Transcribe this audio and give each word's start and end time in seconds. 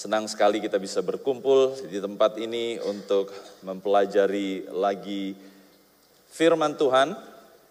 Senang 0.00 0.24
sekali 0.32 0.64
kita 0.64 0.80
bisa 0.80 1.04
berkumpul 1.04 1.76
di 1.84 2.00
tempat 2.00 2.40
ini 2.40 2.80
untuk 2.80 3.28
mempelajari 3.60 4.64
lagi 4.72 5.36
firman 6.32 6.72
Tuhan 6.72 7.12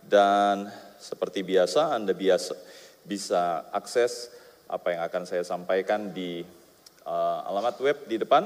dan 0.06 0.70
seperti 1.02 1.42
biasa 1.42 1.98
Anda 1.98 2.14
biasa 2.14 2.54
bisa 3.02 3.74
akses 3.74 4.30
apa 4.70 4.94
yang 4.94 5.02
akan 5.10 5.24
saya 5.26 5.42
sampaikan 5.42 6.14
di 6.14 6.46
uh, 7.10 7.50
alamat 7.50 7.82
web 7.82 7.98
di 8.06 8.22
depan. 8.22 8.46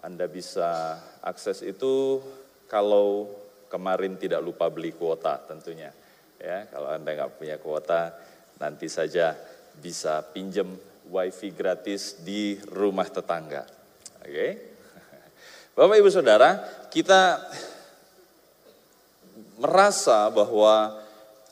Anda 0.00 0.24
bisa 0.24 0.96
akses 1.20 1.60
itu 1.60 2.24
kalau 2.72 3.36
kemarin 3.68 4.16
tidak 4.16 4.40
lupa 4.40 4.72
beli 4.72 4.96
kuota 4.96 5.36
tentunya. 5.44 5.92
Ya, 6.40 6.72
kalau 6.72 6.88
Anda 6.88 7.20
nggak 7.20 7.36
punya 7.36 7.60
kuota, 7.60 8.16
nanti 8.56 8.88
saja 8.88 9.36
bisa 9.76 10.24
pinjam 10.24 10.72
wifi 11.10 11.50
gratis 11.50 12.22
di 12.22 12.54
rumah 12.70 13.10
tetangga. 13.10 13.66
Oke. 14.22 14.30
Okay? 14.30 14.50
Bapak 15.76 15.98
Ibu 15.98 16.10
Saudara, 16.14 16.62
kita 16.88 17.42
merasa 19.58 20.30
bahwa 20.30 20.96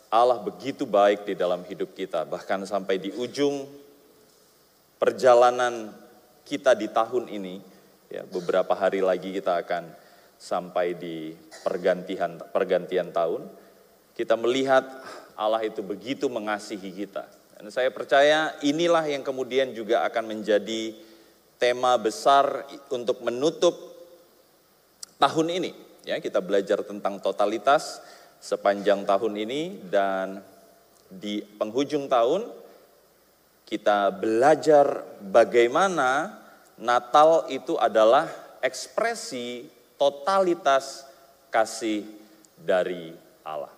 Allah 0.09 0.41
begitu 0.41 0.89
baik 0.89 1.29
di 1.29 1.37
dalam 1.37 1.61
hidup 1.69 1.93
kita, 1.93 2.25
bahkan 2.25 2.65
sampai 2.65 2.97
di 2.97 3.13
ujung 3.13 3.69
perjalanan 4.97 5.93
kita 6.49 6.73
di 6.73 6.89
tahun 6.89 7.29
ini, 7.29 7.61
ya 8.09 8.25
beberapa 8.25 8.73
hari 8.73 9.05
lagi 9.05 9.37
kita 9.37 9.61
akan 9.61 9.85
sampai 10.41 10.97
di 10.97 11.37
pergantian 11.61 12.41
pergantian 12.49 13.13
tahun, 13.13 13.45
kita 14.17 14.33
melihat 14.41 14.89
Allah 15.37 15.63
itu 15.63 15.85
begitu 15.85 16.27
mengasihi 16.33 16.91
kita. 17.05 17.38
Dan 17.59 17.75
saya 17.75 17.91
percaya 17.91 18.55
inilah 18.63 19.03
yang 19.11 19.27
kemudian 19.27 19.75
juga 19.75 20.07
akan 20.07 20.31
menjadi 20.31 20.95
tema 21.59 21.99
besar 21.99 22.63
untuk 22.87 23.19
menutup 23.27 23.75
tahun 25.19 25.51
ini. 25.51 25.75
Ya, 26.07 26.23
kita 26.23 26.39
belajar 26.39 26.87
tentang 26.87 27.19
totalitas 27.19 27.99
sepanjang 28.39 29.03
tahun 29.03 29.35
ini 29.43 29.91
dan 29.91 30.39
di 31.11 31.43
penghujung 31.43 32.07
tahun 32.07 32.47
kita 33.67 34.15
belajar 34.15 35.03
bagaimana 35.19 36.39
Natal 36.79 37.51
itu 37.51 37.75
adalah 37.75 38.31
ekspresi 38.63 39.67
totalitas 39.99 41.03
kasih 41.51 42.07
dari 42.55 43.11
Allah. 43.43 43.75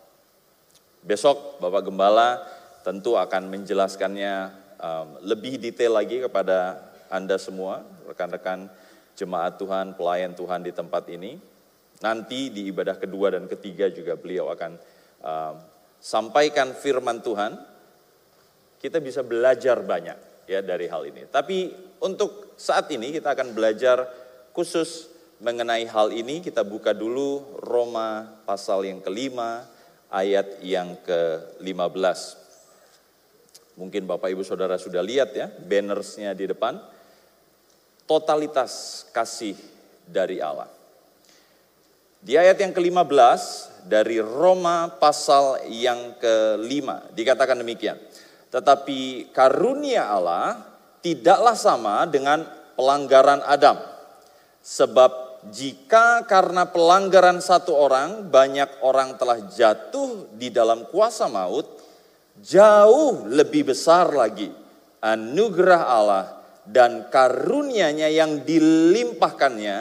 Besok 1.00 1.56
Bapak 1.65 1.89
Gembala 1.89 2.59
tentu 2.81 3.17
akan 3.17 3.48
menjelaskannya 3.53 4.34
um, 4.81 5.09
lebih 5.25 5.61
detail 5.61 6.00
lagi 6.00 6.25
kepada 6.25 6.81
Anda 7.12 7.37
semua, 7.37 7.84
rekan-rekan 8.09 8.70
jemaat 9.14 9.61
Tuhan, 9.61 9.92
pelayan 9.95 10.33
Tuhan 10.33 10.64
di 10.64 10.72
tempat 10.72 11.05
ini. 11.12 11.37
Nanti 12.00 12.48
di 12.48 12.72
ibadah 12.72 12.97
kedua 12.97 13.37
dan 13.37 13.45
ketiga 13.45 13.92
juga 13.92 14.17
beliau 14.17 14.48
akan 14.48 14.72
um, 15.20 15.55
sampaikan 16.00 16.72
firman 16.72 17.20
Tuhan. 17.20 17.61
Kita 18.81 18.97
bisa 19.05 19.20
belajar 19.20 19.84
banyak 19.84 20.48
ya 20.48 20.65
dari 20.65 20.89
hal 20.89 21.05
ini. 21.05 21.28
Tapi 21.28 21.69
untuk 22.00 22.56
saat 22.56 22.89
ini 22.89 23.12
kita 23.12 23.37
akan 23.37 23.53
belajar 23.53 24.09
khusus 24.56 25.12
mengenai 25.44 25.84
hal 25.84 26.09
ini. 26.17 26.41
Kita 26.41 26.65
buka 26.65 26.97
dulu 26.97 27.61
Roma 27.61 28.41
pasal 28.48 28.89
yang 28.89 29.05
kelima 29.05 29.69
ayat 30.09 30.65
yang 30.65 30.97
ke-15. 31.05 32.40
Mungkin 33.81 34.05
Bapak 34.05 34.28
Ibu 34.28 34.45
Saudara 34.45 34.77
sudah 34.77 35.00
lihat 35.00 35.33
ya, 35.33 35.48
bannersnya 35.48 36.36
di 36.36 36.45
depan. 36.45 36.77
Totalitas 38.05 39.09
kasih 39.09 39.56
dari 40.05 40.37
Allah. 40.37 40.69
Di 42.20 42.37
ayat 42.37 42.61
yang 42.61 42.77
ke-15 42.77 43.41
dari 43.89 44.20
Roma 44.20 44.92
pasal 45.00 45.65
yang 45.72 46.21
kelima 46.21 47.09
dikatakan 47.16 47.56
demikian. 47.56 47.97
Tetapi 48.53 49.32
karunia 49.32 50.12
Allah 50.12 50.60
tidaklah 51.00 51.56
sama 51.56 52.05
dengan 52.05 52.44
pelanggaran 52.76 53.41
Adam. 53.49 53.81
Sebab 54.60 55.41
jika 55.49 56.28
karena 56.28 56.69
pelanggaran 56.69 57.41
satu 57.41 57.72
orang 57.72 58.28
banyak 58.28 58.84
orang 58.84 59.16
telah 59.16 59.41
jatuh 59.49 60.28
di 60.37 60.53
dalam 60.53 60.84
kuasa 60.93 61.25
maut, 61.25 61.81
jauh 62.41 63.28
lebih 63.28 63.73
besar 63.73 64.12
lagi 64.12 64.49
anugerah 65.01 65.83
Allah 65.84 66.27
dan 66.65 67.09
karunia-Nya 67.09 68.09
yang 68.12 68.45
dilimpahkannya 68.45 69.78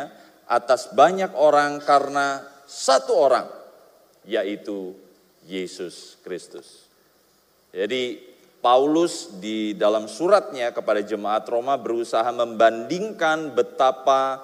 atas 0.49 0.91
banyak 0.95 1.31
orang 1.35 1.83
karena 1.83 2.41
satu 2.65 3.13
orang 3.15 3.47
yaitu 4.25 4.95
Yesus 5.45 6.19
Kristus. 6.21 6.89
Jadi 7.69 8.17
Paulus 8.59 9.39
di 9.39 9.71
dalam 9.77 10.11
suratnya 10.11 10.75
kepada 10.75 10.99
jemaat 10.99 11.47
Roma 11.47 11.79
berusaha 11.79 12.27
membandingkan 12.27 13.55
betapa 13.55 14.43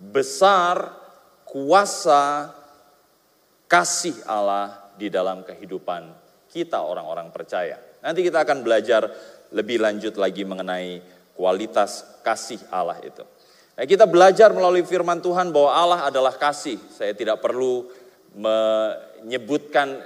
besar 0.00 0.96
kuasa 1.44 2.48
kasih 3.68 4.16
Allah 4.24 4.88
di 4.96 5.12
dalam 5.12 5.44
kehidupan 5.44 6.21
kita 6.52 6.84
orang-orang 6.84 7.32
percaya. 7.32 7.80
Nanti 8.04 8.20
kita 8.20 8.44
akan 8.44 8.60
belajar 8.60 9.08
lebih 9.56 9.80
lanjut 9.80 10.20
lagi 10.20 10.44
mengenai 10.44 11.00
kualitas 11.32 12.20
kasih 12.20 12.60
Allah 12.68 13.00
itu. 13.00 13.24
Nah, 13.72 13.88
kita 13.88 14.04
belajar 14.04 14.52
melalui 14.52 14.84
firman 14.84 15.24
Tuhan 15.24 15.48
bahwa 15.48 15.70
Allah 15.72 16.00
adalah 16.12 16.36
kasih. 16.36 16.76
Saya 16.92 17.16
tidak 17.16 17.40
perlu 17.40 17.88
menyebutkan 18.36 19.96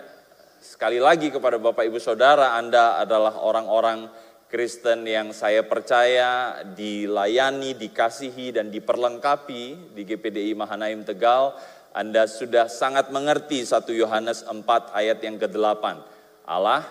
sekali 0.62 1.02
lagi 1.02 1.34
kepada 1.34 1.58
Bapak 1.58 1.82
Ibu 1.82 1.98
Saudara, 1.98 2.54
Anda 2.54 3.02
adalah 3.02 3.42
orang-orang 3.42 4.06
Kristen 4.46 5.02
yang 5.02 5.34
saya 5.34 5.66
percaya 5.66 6.62
dilayani, 6.62 7.74
dikasihi, 7.74 8.54
dan 8.54 8.70
diperlengkapi 8.70 9.94
di 9.98 10.02
GPDI 10.06 10.54
Mahanaim 10.54 11.02
Tegal. 11.02 11.58
Anda 11.90 12.30
sudah 12.30 12.70
sangat 12.70 13.10
mengerti 13.10 13.66
1 13.66 13.82
Yohanes 13.90 14.46
4 14.46 14.94
ayat 14.94 15.18
yang 15.26 15.42
ke-8 15.42 16.15
Allah 16.46 16.86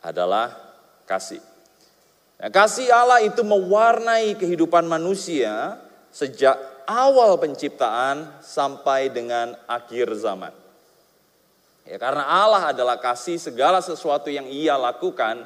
adalah 0.00 0.54
kasih. 1.04 1.42
Nah, 2.38 2.50
kasih 2.50 2.88
Allah 2.94 3.20
itu 3.26 3.42
mewarnai 3.42 4.38
kehidupan 4.38 4.86
manusia 4.86 5.78
sejak 6.14 6.54
awal 6.86 7.36
penciptaan 7.42 8.40
sampai 8.40 9.10
dengan 9.10 9.58
akhir 9.66 10.14
zaman. 10.14 10.54
Ya, 11.84 12.00
karena 12.00 12.24
Allah 12.24 12.72
adalah 12.72 12.96
kasih, 12.96 13.36
segala 13.36 13.84
sesuatu 13.84 14.32
yang 14.32 14.48
ia 14.48 14.78
lakukan 14.78 15.44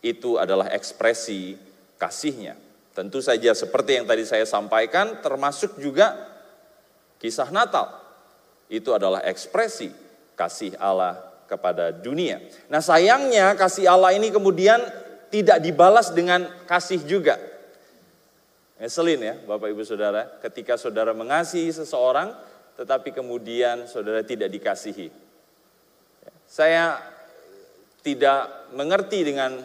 itu 0.00 0.40
adalah 0.40 0.72
ekspresi 0.72 1.60
kasihnya. 2.00 2.56
Tentu 2.96 3.20
saja 3.20 3.52
seperti 3.52 4.00
yang 4.00 4.06
tadi 4.08 4.24
saya 4.24 4.48
sampaikan 4.48 5.20
termasuk 5.20 5.76
juga 5.76 6.16
kisah 7.20 7.52
Natal. 7.52 8.00
Itu 8.72 8.96
adalah 8.96 9.20
ekspresi 9.28 9.92
kasih 10.34 10.72
Allah 10.80 11.27
kepada 11.48 11.90
dunia. 11.90 12.44
Nah 12.68 12.84
sayangnya 12.84 13.56
kasih 13.56 13.88
Allah 13.88 14.12
ini 14.12 14.28
kemudian 14.28 14.78
tidak 15.32 15.64
dibalas 15.64 16.12
dengan 16.12 16.44
kasih 16.68 17.00
juga. 17.08 17.40
Ngeselin 18.78 19.20
ya 19.24 19.34
Bapak 19.42 19.72
Ibu 19.72 19.82
Saudara, 19.82 20.38
ketika 20.44 20.78
saudara 20.78 21.10
mengasihi 21.16 21.72
seseorang 21.72 22.30
tetapi 22.78 23.10
kemudian 23.10 23.90
saudara 23.90 24.22
tidak 24.22 24.54
dikasihi. 24.54 25.10
Saya 26.46 27.02
tidak 28.06 28.70
mengerti 28.72 29.26
dengan 29.26 29.58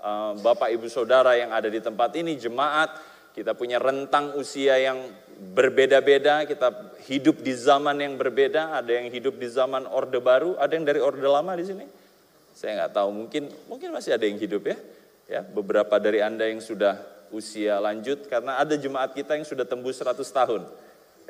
uh, 0.00 0.32
Bapak 0.40 0.72
Ibu 0.72 0.88
Saudara 0.88 1.36
yang 1.36 1.52
ada 1.52 1.68
di 1.68 1.84
tempat 1.84 2.16
ini, 2.16 2.40
jemaat, 2.40 2.96
kita 3.36 3.52
punya 3.52 3.76
rentang 3.76 4.34
usia 4.40 4.80
yang 4.80 5.04
berbeda-beda, 5.40 6.44
kita 6.44 6.68
hidup 7.08 7.40
di 7.40 7.56
zaman 7.56 7.96
yang 7.96 8.14
berbeda, 8.20 8.76
ada 8.76 8.92
yang 8.92 9.08
hidup 9.08 9.40
di 9.40 9.48
zaman 9.48 9.88
Orde 9.88 10.20
Baru, 10.20 10.54
ada 10.60 10.70
yang 10.76 10.84
dari 10.84 11.00
Orde 11.00 11.24
Lama 11.24 11.56
di 11.56 11.64
sini. 11.64 11.86
Saya 12.52 12.84
nggak 12.84 12.92
tahu, 12.92 13.08
mungkin 13.08 13.48
mungkin 13.66 13.88
masih 13.90 14.14
ada 14.14 14.28
yang 14.28 14.36
hidup 14.36 14.68
ya. 14.68 14.76
Ya, 15.30 15.40
beberapa 15.46 15.96
dari 15.96 16.20
Anda 16.20 16.50
yang 16.50 16.60
sudah 16.60 16.98
usia 17.30 17.78
lanjut 17.78 18.26
karena 18.26 18.58
ada 18.58 18.74
jemaat 18.74 19.14
kita 19.14 19.38
yang 19.38 19.46
sudah 19.46 19.64
tembus 19.64 20.02
100 20.02 20.20
tahun. 20.26 20.62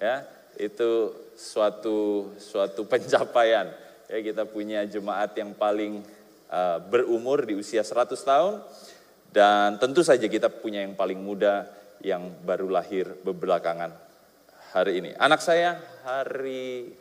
Ya, 0.00 0.24
itu 0.58 1.14
suatu 1.38 2.32
suatu 2.40 2.82
pencapaian. 2.90 3.70
Ya, 4.10 4.18
kita 4.18 4.42
punya 4.42 4.82
jemaat 4.90 5.36
yang 5.38 5.54
paling 5.54 6.02
uh, 6.50 6.82
berumur 6.82 7.46
di 7.46 7.54
usia 7.54 7.86
100 7.86 8.16
tahun 8.16 8.54
dan 9.30 9.78
tentu 9.78 10.02
saja 10.02 10.26
kita 10.26 10.50
punya 10.50 10.82
yang 10.82 10.98
paling 10.98 11.20
muda 11.22 11.70
yang 12.00 12.44
baru 12.44 12.68
lahir 12.68 13.08
bebelakangan 13.24 13.92
hari 14.72 15.02
ini. 15.02 15.10
Anak 15.16 15.44
saya 15.44 15.76
hari 16.06 16.94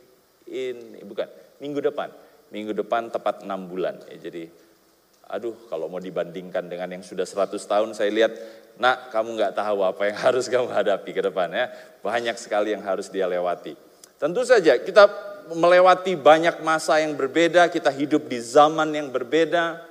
ini, 0.50 1.00
bukan, 1.06 1.28
minggu 1.62 1.80
depan. 1.80 2.10
Minggu 2.50 2.74
depan 2.74 3.08
tepat 3.14 3.46
enam 3.46 3.70
bulan. 3.70 4.02
Ya, 4.10 4.30
jadi 4.30 4.50
aduh 5.30 5.54
kalau 5.70 5.86
mau 5.86 6.02
dibandingkan 6.02 6.66
dengan 6.66 6.90
yang 6.90 7.06
sudah 7.06 7.22
100 7.22 7.54
tahun 7.62 7.94
saya 7.94 8.10
lihat, 8.10 8.32
nak 8.82 9.14
kamu 9.14 9.38
nggak 9.38 9.54
tahu 9.54 9.86
apa 9.86 10.10
yang 10.10 10.18
harus 10.26 10.50
kamu 10.50 10.66
hadapi 10.66 11.10
ke 11.14 11.22
depan 11.22 11.48
ya. 11.54 11.70
Banyak 12.02 12.36
sekali 12.36 12.74
yang 12.74 12.82
harus 12.82 13.06
dia 13.06 13.30
lewati. 13.30 13.78
Tentu 14.18 14.42
saja 14.42 14.76
kita 14.76 15.06
melewati 15.54 16.18
banyak 16.18 16.60
masa 16.60 16.98
yang 17.00 17.14
berbeda, 17.14 17.70
kita 17.70 17.88
hidup 17.94 18.26
di 18.26 18.42
zaman 18.42 18.90
yang 18.92 19.08
berbeda. 19.08 19.86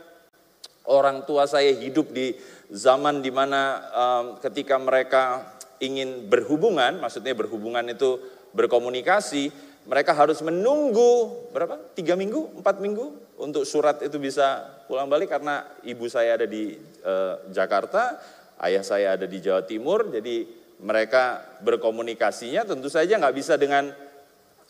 Orang 0.90 1.22
tua 1.24 1.46
saya 1.46 1.70
hidup 1.70 2.10
di 2.10 2.34
zaman 2.70 3.26
di 3.26 3.34
mana 3.34 3.62
um, 3.92 4.26
ketika 4.38 4.78
mereka 4.78 5.54
ingin 5.82 6.30
berhubungan, 6.30 7.02
maksudnya 7.02 7.34
berhubungan 7.34 7.86
itu 7.90 8.22
berkomunikasi, 8.54 9.50
mereka 9.90 10.14
harus 10.14 10.42
menunggu 10.46 11.50
berapa? 11.50 11.82
Tiga 11.98 12.14
minggu, 12.14 12.62
empat 12.62 12.78
minggu 12.78 13.38
untuk 13.42 13.66
surat 13.66 13.98
itu 14.06 14.22
bisa 14.22 14.68
pulang 14.86 15.10
balik 15.10 15.34
karena 15.34 15.66
ibu 15.82 16.06
saya 16.06 16.38
ada 16.38 16.46
di 16.46 16.78
uh, 17.02 17.42
Jakarta, 17.50 18.20
ayah 18.62 18.84
saya 18.86 19.18
ada 19.18 19.26
di 19.26 19.40
Jawa 19.42 19.66
Timur, 19.66 20.12
jadi 20.14 20.46
mereka 20.80 21.42
berkomunikasinya 21.66 22.64
tentu 22.64 22.88
saja 22.88 23.20
nggak 23.20 23.36
bisa 23.36 23.60
dengan 23.60 23.92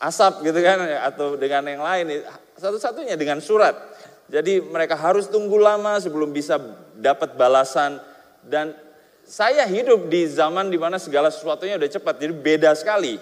asap 0.00 0.48
gitu 0.48 0.58
kan 0.64 0.80
atau 1.04 1.36
dengan 1.36 1.68
yang 1.68 1.84
lain, 1.84 2.24
satu-satunya 2.56 3.20
dengan 3.20 3.42
surat. 3.44 3.89
Jadi 4.30 4.62
mereka 4.62 4.94
harus 4.94 5.26
tunggu 5.26 5.58
lama 5.58 5.98
sebelum 5.98 6.30
bisa 6.30 6.56
dapat 6.94 7.34
balasan 7.34 7.98
dan 8.46 8.72
saya 9.26 9.66
hidup 9.66 10.06
di 10.06 10.26
zaman 10.30 10.70
di 10.70 10.78
mana 10.78 11.02
segala 11.02 11.34
sesuatunya 11.34 11.74
udah 11.76 11.90
cepat, 11.90 12.14
jadi 12.18 12.34
beda 12.34 12.70
sekali. 12.78 13.18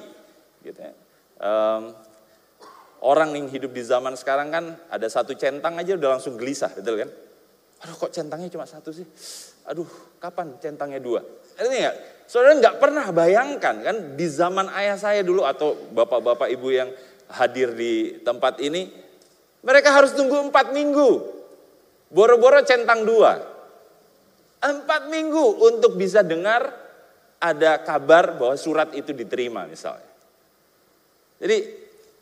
Gitu 0.60 0.76
ya. 0.76 0.93
Um, 1.40 1.96
Orang 2.99 3.31
yang 3.31 3.46
hidup 3.46 3.70
di 3.70 3.82
zaman 3.87 4.19
sekarang 4.19 4.50
kan 4.50 4.75
ada 4.90 5.06
satu 5.06 5.31
centang 5.38 5.78
aja 5.78 5.94
udah 5.94 6.19
langsung 6.19 6.34
gelisah, 6.34 6.75
betul 6.75 6.99
kan? 6.99 7.11
Aduh 7.87 7.94
kok 7.94 8.11
centangnya 8.11 8.50
cuma 8.50 8.66
satu 8.66 8.90
sih? 8.90 9.06
Aduh 9.70 9.87
kapan 10.19 10.58
centangnya 10.58 10.99
dua? 10.99 11.22
Ini 11.62 11.78
enggak? 11.78 11.96
Saudara 12.26 12.58
nggak 12.58 12.76
pernah 12.82 13.06
bayangkan 13.14 13.76
kan 13.87 13.96
di 14.19 14.26
zaman 14.26 14.66
ayah 14.75 14.99
saya 14.99 15.22
dulu 15.22 15.46
atau 15.46 15.78
bapak-bapak 15.94 16.50
ibu 16.50 16.75
yang 16.75 16.90
hadir 17.31 17.70
di 17.78 18.19
tempat 18.26 18.58
ini, 18.58 18.90
mereka 19.62 19.90
harus 19.90 20.14
tunggu 20.14 20.38
empat 20.49 20.70
minggu. 20.70 21.38
Boro-boro 22.08 22.62
centang 22.64 23.05
dua. 23.05 23.37
Empat 24.58 25.06
minggu 25.06 25.62
untuk 25.62 25.94
bisa 25.94 26.25
dengar 26.25 26.72
ada 27.38 27.78
kabar 27.78 28.34
bahwa 28.34 28.58
surat 28.58 28.90
itu 28.94 29.14
diterima 29.14 29.66
misalnya. 29.70 30.10
Jadi 31.38 31.58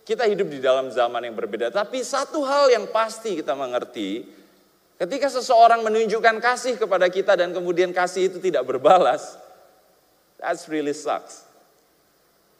kita 0.04 0.28
hidup 0.28 0.52
di 0.52 0.60
dalam 0.60 0.92
zaman 0.92 1.24
yang 1.24 1.34
berbeda, 1.34 1.72
tapi 1.72 2.04
satu 2.04 2.44
hal 2.44 2.68
yang 2.70 2.86
pasti 2.92 3.40
kita 3.40 3.56
mengerti, 3.56 4.22
ketika 5.00 5.32
seseorang 5.32 5.82
menunjukkan 5.82 6.36
kasih 6.38 6.76
kepada 6.76 7.08
kita 7.08 7.34
dan 7.34 7.50
kemudian 7.56 7.90
kasih 7.90 8.28
itu 8.28 8.38
tidak 8.38 8.68
berbalas, 8.68 9.40
that's 10.36 10.68
really 10.68 10.92
sucks. 10.92 11.48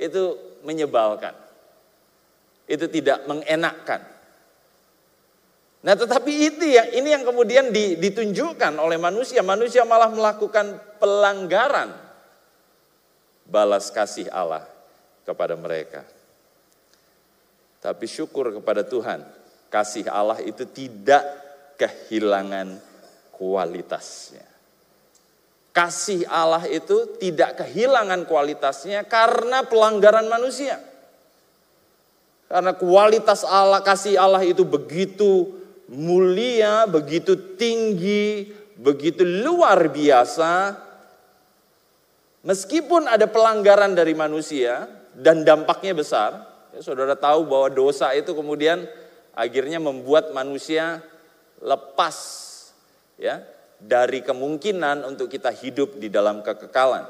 Itu 0.00 0.40
menyebalkan. 0.64 1.37
Itu 2.67 2.88
tidak 2.90 3.29
mengenakkan. 3.29 4.16
Nah 5.87 5.94
tetapi 5.94 6.50
itu 6.50 6.67
ya, 6.67 6.91
ini 6.99 7.15
yang 7.15 7.23
kemudian 7.23 7.71
ditunjukkan 7.71 8.75
oleh 8.75 8.99
manusia. 8.99 9.38
Manusia 9.47 9.87
malah 9.87 10.11
melakukan 10.11 10.99
pelanggaran 10.99 11.94
balas 13.47 13.94
kasih 13.94 14.27
Allah 14.35 14.67
kepada 15.23 15.55
mereka. 15.55 16.03
Tapi 17.79 18.03
syukur 18.11 18.50
kepada 18.50 18.83
Tuhan, 18.83 19.23
kasih 19.71 20.11
Allah 20.11 20.43
itu 20.43 20.67
tidak 20.67 21.23
kehilangan 21.79 22.82
kualitasnya. 23.31 24.43
Kasih 25.71 26.27
Allah 26.27 26.67
itu 26.67 27.15
tidak 27.23 27.62
kehilangan 27.62 28.27
kualitasnya 28.27 29.06
karena 29.06 29.62
pelanggaran 29.62 30.27
manusia. 30.27 30.82
Karena 32.50 32.75
kualitas 32.75 33.47
Allah, 33.47 33.87
kasih 33.87 34.19
Allah 34.19 34.43
itu 34.43 34.67
begitu 34.67 35.62
mulia, 35.91 36.87
begitu 36.88 37.56
tinggi, 37.56 38.50
begitu 38.77 39.23
luar 39.23 39.91
biasa. 39.91 40.85
Meskipun 42.47 43.11
ada 43.11 43.27
pelanggaran 43.27 43.94
dari 43.94 44.15
manusia 44.15 44.87
dan 45.15 45.43
dampaknya 45.43 45.99
besar, 45.99 46.56
Ya, 46.77 46.85
saudara 46.85 47.17
tahu 47.17 47.49
bahwa 47.49 47.73
dosa 47.73 48.12
itu 48.12 48.37
kemudian 48.37 48.85
akhirnya 49.33 49.81
membuat 49.81 50.37
manusia 50.37 51.00
lepas 51.65 52.17
ya 53.17 53.41
dari 53.81 54.21
kemungkinan 54.21 55.09
untuk 55.09 55.32
kita 55.32 55.49
hidup 55.56 55.97
di 55.97 56.12
dalam 56.12 56.44
kekekalan. 56.44 57.09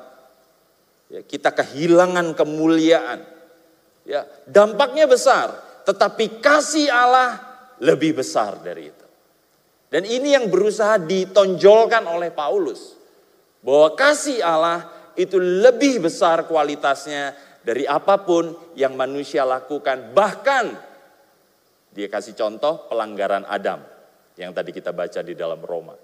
Ya, 1.11 1.27
kita 1.27 1.51
kehilangan 1.51 2.39
kemuliaan. 2.39 3.27
Ya, 4.07 4.23
dampaknya 4.47 5.11
besar, 5.11 5.51
tetapi 5.83 6.39
kasih 6.39 6.87
Allah 6.87 7.56
lebih 7.83 8.21
besar 8.21 8.61
dari 8.61 8.89
itu. 8.89 9.07
Dan 9.87 10.03
ini 10.03 10.35
yang 10.35 10.51
berusaha 10.51 10.99
ditonjolkan 10.99 12.05
oleh 12.11 12.35
Paulus. 12.35 12.99
Bahwa 13.63 13.95
kasih 13.95 14.43
Allah 14.43 14.87
itu 15.17 15.41
lebih 15.41 16.07
besar 16.07 16.45
kualitasnya 16.47 17.35
dari 17.63 17.89
apa 17.89 18.23
pun 18.23 18.55
yang 18.79 18.95
manusia 18.95 19.43
lakukan. 19.43 20.15
Bahkan 20.15 20.67
dia 21.97 22.07
kasih 22.13 22.37
contoh 22.37 22.87
pelanggaran 22.93 23.49
Adam 23.49 23.81
yang 24.37 24.53
tadi 24.53 24.71
kita 24.71 24.93
baca 24.93 25.25
di 25.25 25.33
dalam 25.33 25.59
Roma. 25.65 25.97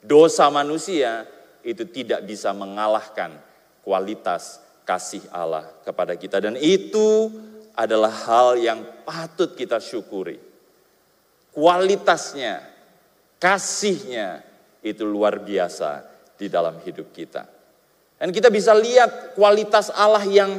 Dosa 0.00 0.48
manusia 0.48 1.28
itu 1.60 1.84
tidak 1.88 2.24
bisa 2.24 2.52
mengalahkan 2.56 3.36
kualitas 3.84 4.60
kasih 4.88 5.24
Allah 5.32 5.68
kepada 5.84 6.16
kita. 6.16 6.40
Dan 6.40 6.56
itu 6.60 7.28
adalah 7.74 8.12
hal 8.24 8.56
yang 8.56 8.80
patut 9.04 9.52
kita 9.52 9.82
syukuri. 9.82 10.53
Kualitasnya, 11.54 12.66
kasihnya 13.38 14.42
itu 14.82 15.06
luar 15.06 15.38
biasa 15.38 16.02
di 16.34 16.50
dalam 16.50 16.82
hidup 16.82 17.14
kita. 17.14 17.46
Dan 18.18 18.34
kita 18.34 18.50
bisa 18.50 18.74
lihat 18.74 19.38
kualitas 19.38 19.90
Allah 19.94 20.22
yang 20.26 20.58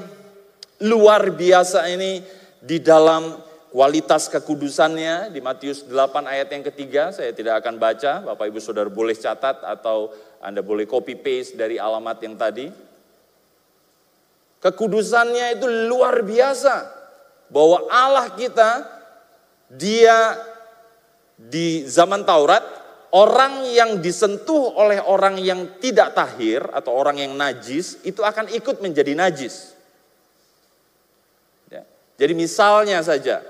luar 0.84 1.36
biasa 1.36 1.88
ini 1.92 2.24
di 2.60 2.80
dalam 2.84 3.40
kualitas 3.76 4.32
kekudusannya 4.32 5.36
di 5.36 5.40
Matius 5.44 5.84
8 5.84 5.92
ayat 6.32 6.48
yang 6.52 6.64
ketiga 6.72 7.12
saya 7.12 7.36
tidak 7.36 7.60
akan 7.60 7.76
baca 7.76 8.24
Bapak 8.24 8.48
Ibu 8.48 8.60
Saudara 8.64 8.88
boleh 8.88 9.16
catat 9.16 9.64
atau 9.68 10.16
Anda 10.40 10.64
boleh 10.64 10.88
copy 10.88 11.20
paste 11.20 11.60
dari 11.60 11.76
alamat 11.76 12.18
yang 12.24 12.36
tadi 12.40 12.72
kekudusannya 14.64 15.60
itu 15.60 15.68
luar 15.92 16.24
biasa 16.24 16.76
bahwa 17.52 17.84
Allah 17.92 18.32
kita 18.32 18.70
dia 19.70 20.40
di 21.36 21.84
zaman 21.84 22.24
Taurat 22.24 22.64
orang 23.12 23.68
yang 23.72 24.00
disentuh 24.00 24.76
oleh 24.80 25.00
orang 25.04 25.40
yang 25.40 25.80
tidak 25.84 26.16
tahir 26.16 26.64
atau 26.72 26.96
orang 26.96 27.20
yang 27.20 27.36
najis 27.36 28.04
itu 28.08 28.24
akan 28.24 28.52
ikut 28.52 28.80
menjadi 28.80 29.16
najis 29.16 29.76
jadi 32.16 32.32
misalnya 32.32 33.04
saja, 33.04 33.44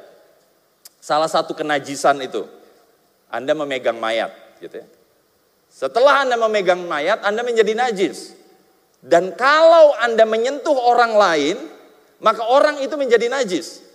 salah 0.98 1.30
satu 1.30 1.54
kenajisan 1.54 2.18
itu, 2.26 2.50
Anda 3.30 3.54
memegang 3.54 4.02
mayat, 4.02 4.34
gitu 4.58 4.82
ya. 4.82 4.88
Setelah 5.70 6.26
Anda 6.26 6.36
memegang 6.40 6.82
mayat, 6.90 7.22
Anda 7.22 7.46
menjadi 7.46 7.78
najis. 7.78 8.34
Dan 9.06 9.38
kalau 9.38 9.94
Anda 10.02 10.26
menyentuh 10.26 10.74
orang 10.74 11.14
lain, 11.14 11.58
maka 12.26 12.42
orang 12.42 12.82
itu 12.82 12.98
menjadi 12.98 13.30
najis. 13.30 13.86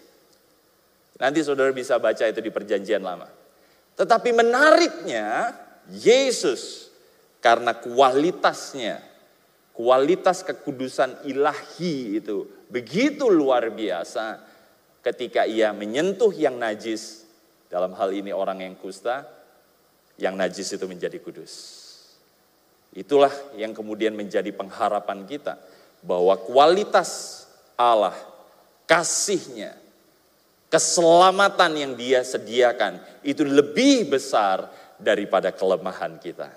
Nanti 1.18 1.42
saudara 1.42 1.74
bisa 1.74 1.98
baca 1.98 2.22
itu 2.30 2.38
di 2.38 2.52
perjanjian 2.54 3.02
lama. 3.02 3.26
Tetapi 4.00 4.32
menariknya, 4.32 5.52
Yesus 5.92 6.88
karena 7.44 7.76
kualitasnya, 7.76 9.04
kualitas 9.76 10.40
kekudusan 10.40 11.28
ilahi 11.28 12.16
itu 12.16 12.48
begitu 12.72 13.28
luar 13.28 13.68
biasa, 13.68 14.40
ketika 15.04 15.44
ia 15.44 15.76
menyentuh 15.76 16.32
yang 16.32 16.56
najis, 16.56 17.28
dalam 17.68 17.92
hal 17.92 18.08
ini 18.16 18.32
orang 18.32 18.64
yang 18.64 18.72
kusta, 18.80 19.28
yang 20.16 20.32
najis 20.32 20.72
itu 20.72 20.88
menjadi 20.88 21.20
kudus. 21.20 21.52
Itulah 22.96 23.30
yang 23.60 23.76
kemudian 23.76 24.16
menjadi 24.16 24.48
pengharapan 24.56 25.28
kita 25.28 25.60
bahwa 26.00 26.40
kualitas 26.40 27.44
Allah, 27.76 28.16
kasihnya, 28.88 29.76
keselamatan 30.70 31.72
yang 31.76 31.92
dia 31.98 32.22
sediakan 32.22 33.02
itu 33.26 33.42
lebih 33.42 34.08
besar 34.08 34.70
daripada 34.96 35.50
kelemahan 35.50 36.16
kita. 36.22 36.48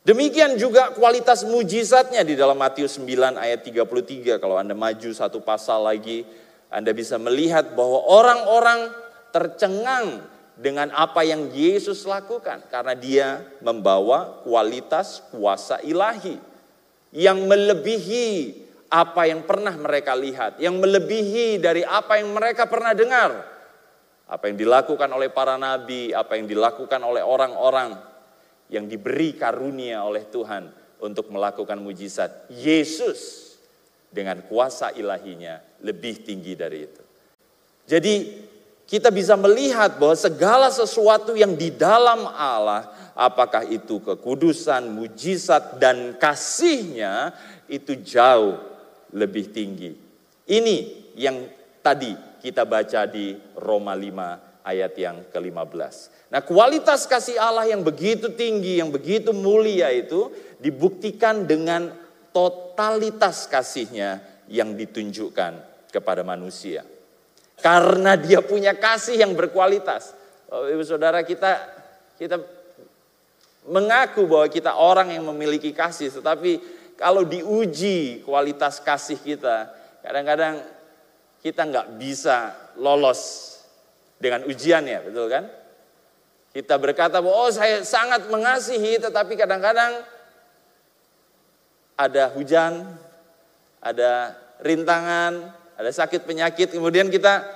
Demikian 0.00 0.56
juga 0.56 0.90
kualitas 0.96 1.46
mujizatnya 1.46 2.24
di 2.24 2.34
dalam 2.34 2.56
Matius 2.56 2.98
9 2.98 3.36
ayat 3.36 3.60
33. 3.62 4.40
Kalau 4.42 4.56
Anda 4.58 4.74
maju 4.74 5.10
satu 5.12 5.44
pasal 5.44 5.86
lagi, 5.86 6.26
Anda 6.72 6.90
bisa 6.96 7.20
melihat 7.20 7.76
bahwa 7.76 8.02
orang-orang 8.08 8.90
tercengang 9.30 10.24
dengan 10.56 10.90
apa 10.92 11.24
yang 11.24 11.52
Yesus 11.52 12.04
lakukan 12.08 12.64
karena 12.68 12.92
dia 12.96 13.28
membawa 13.60 14.40
kualitas 14.44 15.24
kuasa 15.32 15.80
ilahi 15.84 16.36
yang 17.14 17.48
melebihi 17.48 18.68
apa 18.90 19.22
yang 19.30 19.46
pernah 19.46 19.70
mereka 19.78 20.18
lihat, 20.18 20.58
yang 20.58 20.74
melebihi 20.82 21.62
dari 21.62 21.86
apa 21.86 22.18
yang 22.18 22.34
mereka 22.34 22.66
pernah 22.66 22.90
dengar. 22.90 23.46
Apa 24.26 24.50
yang 24.50 24.58
dilakukan 24.58 25.10
oleh 25.10 25.30
para 25.30 25.54
nabi, 25.54 26.10
apa 26.10 26.34
yang 26.34 26.50
dilakukan 26.50 26.98
oleh 27.02 27.22
orang-orang 27.22 27.94
yang 28.70 28.86
diberi 28.86 29.34
karunia 29.34 30.02
oleh 30.02 30.26
Tuhan 30.26 30.70
untuk 31.02 31.30
melakukan 31.30 31.78
mujizat. 31.78 32.50
Yesus 32.50 33.54
dengan 34.10 34.42
kuasa 34.46 34.94
ilahinya 34.94 35.62
lebih 35.86 36.22
tinggi 36.26 36.54
dari 36.58 36.78
itu. 36.82 37.02
Jadi 37.90 38.14
kita 38.86 39.10
bisa 39.10 39.38
melihat 39.38 39.98
bahwa 39.98 40.18
segala 40.18 40.70
sesuatu 40.70 41.34
yang 41.34 41.54
di 41.54 41.74
dalam 41.74 42.26
Allah, 42.26 42.90
apakah 43.14 43.66
itu 43.66 44.02
kekudusan, 44.02 44.90
mujizat, 44.94 45.78
dan 45.78 46.18
kasihnya, 46.18 47.34
itu 47.70 47.98
jauh 48.02 48.69
lebih 49.14 49.50
tinggi. 49.50 49.92
Ini 50.50 50.76
yang 51.18 51.46
tadi 51.82 52.14
kita 52.40 52.64
baca 52.66 53.06
di 53.06 53.36
Roma 53.58 53.94
5 53.94 54.66
ayat 54.66 54.92
yang 54.96 55.16
ke-15. 55.32 55.94
Nah 56.30 56.40
kualitas 56.44 57.08
kasih 57.08 57.40
Allah 57.40 57.66
yang 57.66 57.82
begitu 57.82 58.32
tinggi, 58.32 58.78
yang 58.78 58.92
begitu 58.92 59.34
mulia 59.34 59.90
itu 59.90 60.30
dibuktikan 60.60 61.48
dengan 61.48 61.90
totalitas 62.30 63.50
kasihnya 63.50 64.22
yang 64.46 64.74
ditunjukkan 64.74 65.52
kepada 65.90 66.22
manusia. 66.22 66.86
Karena 67.60 68.16
dia 68.16 68.40
punya 68.40 68.72
kasih 68.72 69.20
yang 69.20 69.36
berkualitas. 69.36 70.16
Oh, 70.48 70.64
Ibu 70.64 70.82
saudara 70.82 71.20
kita 71.22 71.60
kita 72.16 72.40
mengaku 73.68 74.24
bahwa 74.24 74.48
kita 74.48 74.72
orang 74.80 75.12
yang 75.12 75.24
memiliki 75.28 75.70
kasih, 75.76 76.08
tetapi 76.08 76.79
kalau 77.00 77.24
diuji 77.24 78.20
kualitas 78.28 78.76
kasih 78.84 79.16
kita, 79.16 79.72
kadang-kadang 80.04 80.60
kita 81.40 81.64
nggak 81.64 81.96
bisa 81.96 82.52
lolos 82.76 83.48
dengan 84.20 84.44
ujiannya, 84.44 85.08
betul 85.08 85.32
kan? 85.32 85.48
Kita 86.52 86.76
berkata 86.76 87.24
bahwa 87.24 87.48
oh 87.48 87.50
saya 87.50 87.80
sangat 87.88 88.28
mengasihi, 88.28 89.00
tetapi 89.00 89.32
kadang-kadang 89.32 90.04
ada 91.96 92.28
hujan, 92.36 92.84
ada 93.80 94.36
rintangan, 94.60 95.56
ada 95.80 95.88
sakit 95.88 96.28
penyakit, 96.28 96.76
kemudian 96.76 97.08
kita 97.08 97.48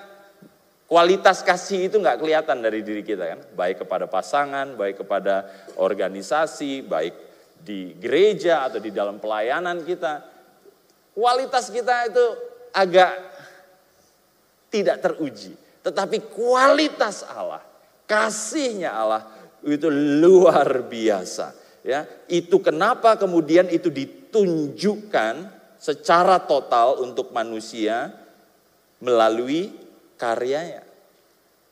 kualitas 0.88 1.44
kasih 1.44 1.92
itu 1.92 2.00
nggak 2.00 2.16
kelihatan 2.16 2.64
dari 2.64 2.80
diri 2.80 3.04
kita 3.04 3.24
kan, 3.28 3.40
baik 3.52 3.84
kepada 3.84 4.08
pasangan, 4.08 4.72
baik 4.72 5.04
kepada 5.04 5.44
organisasi, 5.76 6.80
baik 6.88 7.23
di 7.64 7.96
gereja 7.96 8.68
atau 8.68 8.76
di 8.76 8.92
dalam 8.92 9.16
pelayanan 9.16 9.80
kita. 9.80 10.20
Kualitas 11.16 11.72
kita 11.72 12.12
itu 12.12 12.26
agak 12.76 13.12
tidak 14.68 15.00
teruji. 15.00 15.56
Tetapi 15.80 16.28
kualitas 16.28 17.24
Allah, 17.24 17.64
kasihnya 18.04 18.92
Allah 18.92 19.24
itu 19.64 19.88
luar 20.20 20.84
biasa. 20.84 21.56
Ya, 21.84 22.08
itu 22.28 22.60
kenapa 22.64 23.16
kemudian 23.16 23.68
itu 23.68 23.92
ditunjukkan 23.92 25.52
secara 25.76 26.40
total 26.40 27.04
untuk 27.04 27.28
manusia 27.32 28.08
melalui 29.04 29.68
karyanya. 30.16 30.80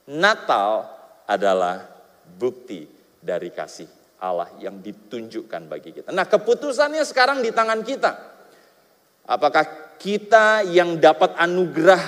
Natal 0.04 0.84
adalah 1.24 1.88
bukti 2.36 2.84
dari 3.24 3.48
kasih 3.48 4.01
Allah 4.22 4.54
yang 4.62 4.78
ditunjukkan 4.78 5.66
bagi 5.66 5.90
kita. 5.90 6.14
Nah, 6.14 6.30
keputusannya 6.30 7.02
sekarang 7.02 7.42
di 7.42 7.50
tangan 7.50 7.82
kita. 7.82 8.12
Apakah 9.26 9.98
kita 9.98 10.62
yang 10.62 11.02
dapat 11.02 11.34
anugerah 11.34 12.02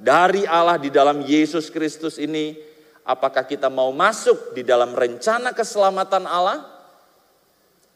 dari 0.00 0.48
Allah 0.48 0.80
di 0.80 0.88
dalam 0.88 1.20
Yesus 1.20 1.68
Kristus 1.68 2.16
ini, 2.16 2.56
apakah 3.04 3.44
kita 3.44 3.68
mau 3.68 3.92
masuk 3.92 4.56
di 4.56 4.64
dalam 4.64 4.96
rencana 4.96 5.52
keselamatan 5.52 6.24
Allah 6.24 6.64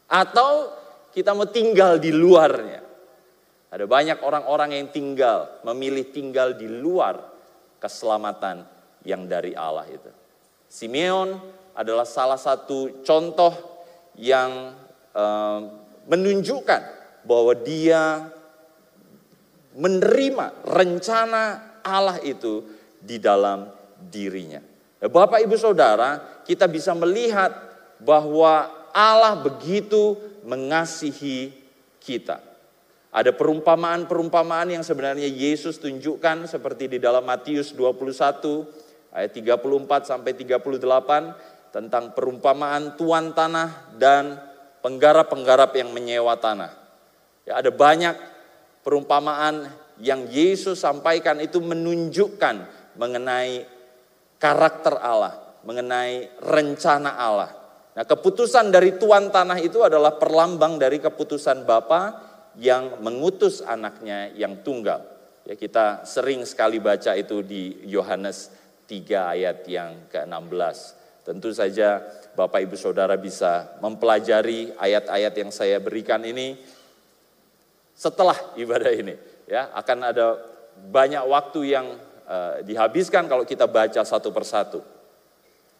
atau 0.05 0.69
kita 1.09 1.33
mau 1.33 1.49
tinggal 1.49 1.97
di 1.97 2.13
luarnya? 2.13 2.85
Ada 3.73 3.89
banyak 3.89 4.21
orang-orang 4.21 4.77
yang 4.77 4.93
tinggal, 4.93 5.65
memilih 5.65 6.13
tinggal 6.13 6.53
di 6.53 6.69
luar 6.69 7.17
keselamatan 7.81 8.69
yang 9.01 9.25
dari 9.25 9.57
Allah 9.57 9.89
itu. 9.89 10.11
Simeon 10.69 11.41
adalah 11.73 12.05
salah 12.05 12.37
satu 12.37 13.01
contoh 13.01 13.53
yang 14.17 14.77
uh, 15.13 15.59
menunjukkan 16.05 16.81
bahwa 17.25 17.53
dia 17.57 18.29
menerima 19.73 20.53
rencana 20.69 21.43
Allah 21.81 22.21
itu 22.21 22.61
di 23.01 23.17
dalam 23.17 23.67
dirinya. 23.97 24.61
Nah, 25.01 25.09
Bapak 25.09 25.41
Ibu 25.43 25.57
Saudara, 25.57 26.41
kita 26.45 26.69
bisa 26.69 26.93
melihat 26.93 27.51
bahwa 27.99 28.69
Allah 28.93 29.39
begitu 29.41 30.15
mengasihi 30.45 31.51
kita. 31.97 32.39
Ada 33.13 33.29
perumpamaan-perumpamaan 33.33 34.73
yang 34.73 34.81
sebenarnya 34.81 35.29
Yesus 35.29 35.77
tunjukkan 35.77 36.49
seperti 36.49 36.89
di 36.89 36.97
dalam 36.97 37.21
Matius 37.21 37.69
21 37.77 39.13
ayat 39.13 39.31
34 39.37 40.09
sampai 40.09 40.33
38 40.33 41.52
tentang 41.73 42.13
perumpamaan 42.13 42.93
tuan 42.93 43.33
tanah 43.33 43.97
dan 43.97 44.37
penggarap-penggarap 44.85 45.73
yang 45.73 45.89
menyewa 45.89 46.37
tanah. 46.37 46.69
Ya, 47.49 47.57
ada 47.57 47.73
banyak 47.73 48.13
perumpamaan 48.85 49.73
yang 49.97 50.29
Yesus 50.29 50.85
sampaikan 50.85 51.41
itu 51.41 51.57
menunjukkan 51.57 52.55
mengenai 52.93 53.65
karakter 54.37 55.01
Allah, 55.01 55.57
mengenai 55.65 56.29
rencana 56.45 57.17
Allah. 57.17 57.51
Nah, 57.97 58.05
keputusan 58.05 58.69
dari 58.69 59.01
tuan 59.01 59.33
tanah 59.33 59.57
itu 59.57 59.81
adalah 59.81 60.21
perlambang 60.21 60.77
dari 60.77 61.01
keputusan 61.01 61.65
Bapa 61.65 62.01
yang 62.61 63.01
mengutus 63.01 63.65
anaknya 63.65 64.29
yang 64.37 64.61
tunggal. 64.61 65.01
Ya, 65.49 65.57
kita 65.57 66.05
sering 66.05 66.45
sekali 66.45 66.77
baca 66.77 67.17
itu 67.17 67.41
di 67.41 67.81
Yohanes 67.89 68.53
3 68.85 69.33
ayat 69.33 69.65
yang 69.65 70.05
ke-16. 70.13 71.02
Tentu 71.23 71.55
saja 71.55 72.03
Bapak 72.35 72.67
Ibu 72.67 72.75
Saudara 72.75 73.15
bisa 73.15 73.79
mempelajari 73.79 74.75
ayat-ayat 74.75 75.33
yang 75.39 75.51
saya 75.55 75.79
berikan 75.79 76.19
ini 76.27 76.59
setelah 77.95 78.35
ibadah 78.59 78.91
ini 78.91 79.15
ya 79.47 79.71
akan 79.71 79.99
ada 80.03 80.35
banyak 80.91 81.23
waktu 81.23 81.77
yang 81.77 81.87
uh, 82.27 82.59
dihabiskan 82.65 83.31
kalau 83.31 83.47
kita 83.47 83.69
baca 83.69 84.03
satu 84.03 84.35
persatu. 84.35 84.83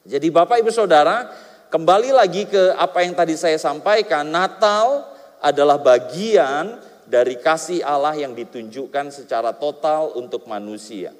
Jadi 0.03 0.27
Bapak 0.31 0.59
Ibu 0.59 0.71
Saudara, 0.71 1.31
kembali 1.71 2.11
lagi 2.11 2.47
ke 2.47 2.75
apa 2.75 3.03
yang 3.03 3.15
tadi 3.15 3.39
saya 3.39 3.55
sampaikan, 3.55 4.27
Natal 4.27 5.07
adalah 5.39 5.79
bagian 5.79 6.79
dari 7.07 7.39
kasih 7.39 7.83
Allah 7.83 8.15
yang 8.15 8.35
ditunjukkan 8.35 9.11
secara 9.11 9.55
total 9.55 10.15
untuk 10.15 10.47
manusia. 10.47 11.15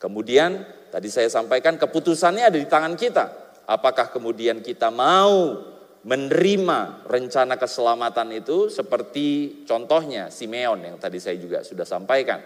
Kemudian 0.00 0.64
tadi 0.88 1.12
saya 1.12 1.28
sampaikan 1.28 1.76
keputusannya 1.76 2.48
ada 2.48 2.56
di 2.56 2.64
tangan 2.64 2.96
kita. 2.96 3.24
Apakah 3.68 4.08
kemudian 4.08 4.64
kita 4.64 4.88
mau 4.88 5.60
menerima 6.00 7.04
rencana 7.04 7.60
keselamatan 7.60 8.32
itu 8.32 8.72
seperti 8.72 9.60
contohnya 9.68 10.32
Simeon 10.32 10.80
yang 10.80 10.96
tadi 10.96 11.20
saya 11.20 11.36
juga 11.36 11.60
sudah 11.60 11.84
sampaikan. 11.84 12.40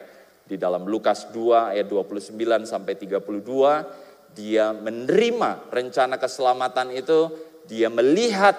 Di 0.44 0.58
dalam 0.58 0.84
Lukas 0.84 1.30
2 1.30 1.72
ayat 1.72 1.86
29 1.86 2.34
sampai 2.66 2.98
32 2.98 4.34
dia 4.34 4.74
menerima 4.74 5.70
rencana 5.70 6.18
keselamatan 6.18 6.90
itu, 6.90 7.30
dia 7.70 7.86
melihat 7.86 8.58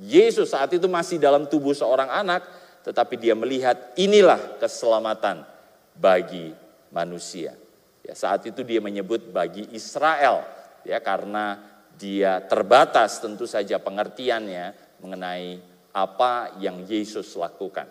Yesus 0.00 0.56
saat 0.56 0.72
itu 0.72 0.88
masih 0.88 1.20
dalam 1.20 1.44
tubuh 1.46 1.76
seorang 1.76 2.08
anak, 2.08 2.40
tetapi 2.88 3.20
dia 3.20 3.36
melihat 3.36 3.92
inilah 4.00 4.56
keselamatan 4.56 5.44
bagi 5.92 6.56
manusia. 6.88 7.52
Ya, 8.08 8.16
saat 8.16 8.40
itu 8.48 8.64
dia 8.64 8.80
menyebut 8.80 9.28
bagi 9.28 9.68
Israel, 9.76 10.40
ya 10.80 10.96
karena 11.04 11.60
dia 12.00 12.40
terbatas 12.40 13.20
tentu 13.20 13.44
saja 13.44 13.76
pengertiannya 13.76 14.72
mengenai 15.04 15.60
apa 15.92 16.56
yang 16.56 16.88
Yesus 16.88 17.36
lakukan. 17.36 17.84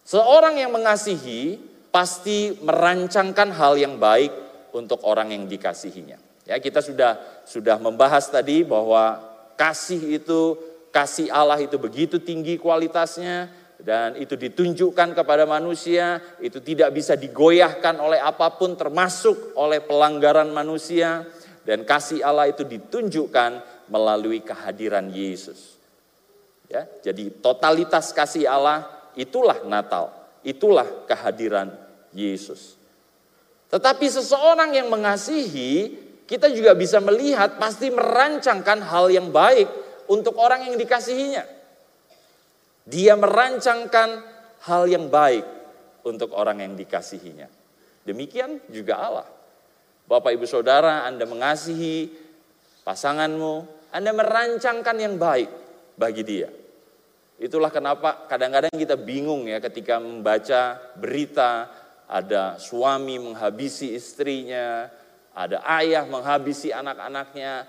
Seorang 0.00 0.56
yang 0.56 0.72
mengasihi 0.72 1.60
pasti 1.92 2.56
merancangkan 2.64 3.52
hal 3.52 3.76
yang 3.76 4.00
baik 4.00 4.32
untuk 4.72 5.04
orang 5.04 5.28
yang 5.28 5.44
dikasihinya. 5.44 6.48
Ya, 6.48 6.56
kita 6.56 6.80
sudah 6.80 7.44
sudah 7.44 7.76
membahas 7.76 8.32
tadi 8.32 8.64
bahwa 8.64 9.20
kasih 9.60 10.18
itu 10.24 10.56
kasih 10.88 11.28
Allah 11.28 11.60
itu 11.60 11.76
begitu 11.76 12.16
tinggi 12.16 12.56
kualitasnya 12.56 13.46
dan 13.82 14.14
itu 14.14 14.38
ditunjukkan 14.38 15.18
kepada 15.18 15.42
manusia, 15.42 16.22
itu 16.38 16.62
tidak 16.62 16.94
bisa 16.94 17.18
digoyahkan 17.18 17.98
oleh 17.98 18.22
apa 18.22 18.54
pun 18.54 18.78
termasuk 18.78 19.58
oleh 19.58 19.82
pelanggaran 19.82 20.54
manusia 20.54 21.26
dan 21.66 21.82
kasih 21.82 22.22
Allah 22.22 22.46
itu 22.46 22.62
ditunjukkan 22.62 23.50
melalui 23.90 24.38
kehadiran 24.46 25.10
Yesus. 25.10 25.82
Ya, 26.70 26.86
jadi 27.02 27.34
totalitas 27.42 28.14
kasih 28.14 28.46
Allah 28.46 28.86
itulah 29.18 29.66
Natal, 29.66 30.14
itulah 30.46 30.86
kehadiran 31.10 31.74
Yesus. 32.14 32.78
Tetapi 33.66 34.06
seseorang 34.06 34.78
yang 34.78 34.88
mengasihi, 34.88 35.98
kita 36.24 36.48
juga 36.54 36.72
bisa 36.78 37.02
melihat 37.02 37.58
pasti 37.58 37.90
merancangkan 37.90 38.78
hal 38.84 39.10
yang 39.10 39.34
baik 39.34 39.66
untuk 40.06 40.38
orang 40.38 40.70
yang 40.70 40.78
dikasihinya. 40.78 41.61
Dia 42.82 43.14
merancangkan 43.14 44.08
hal 44.66 44.82
yang 44.90 45.06
baik 45.06 45.46
untuk 46.02 46.34
orang 46.34 46.62
yang 46.62 46.74
dikasihinya. 46.74 47.46
Demikian 48.02 48.58
juga 48.70 48.98
Allah. 48.98 49.28
Bapak 50.10 50.34
ibu 50.34 50.44
saudara 50.44 51.06
Anda 51.06 51.22
mengasihi 51.22 52.10
pasanganmu, 52.82 53.54
Anda 53.94 54.10
merancangkan 54.10 54.96
yang 54.98 55.14
baik 55.14 55.50
bagi 55.94 56.22
dia. 56.26 56.50
Itulah 57.38 57.70
kenapa 57.70 58.26
kadang-kadang 58.26 58.74
kita 58.74 58.98
bingung 58.98 59.46
ya 59.50 59.58
ketika 59.62 59.98
membaca 59.98 60.78
berita 60.98 61.70
ada 62.06 62.58
suami 62.60 63.16
menghabisi 63.18 63.94
istrinya, 63.96 64.90
ada 65.32 65.64
ayah 65.80 66.04
menghabisi 66.04 66.74
anak-anaknya. 66.74 67.66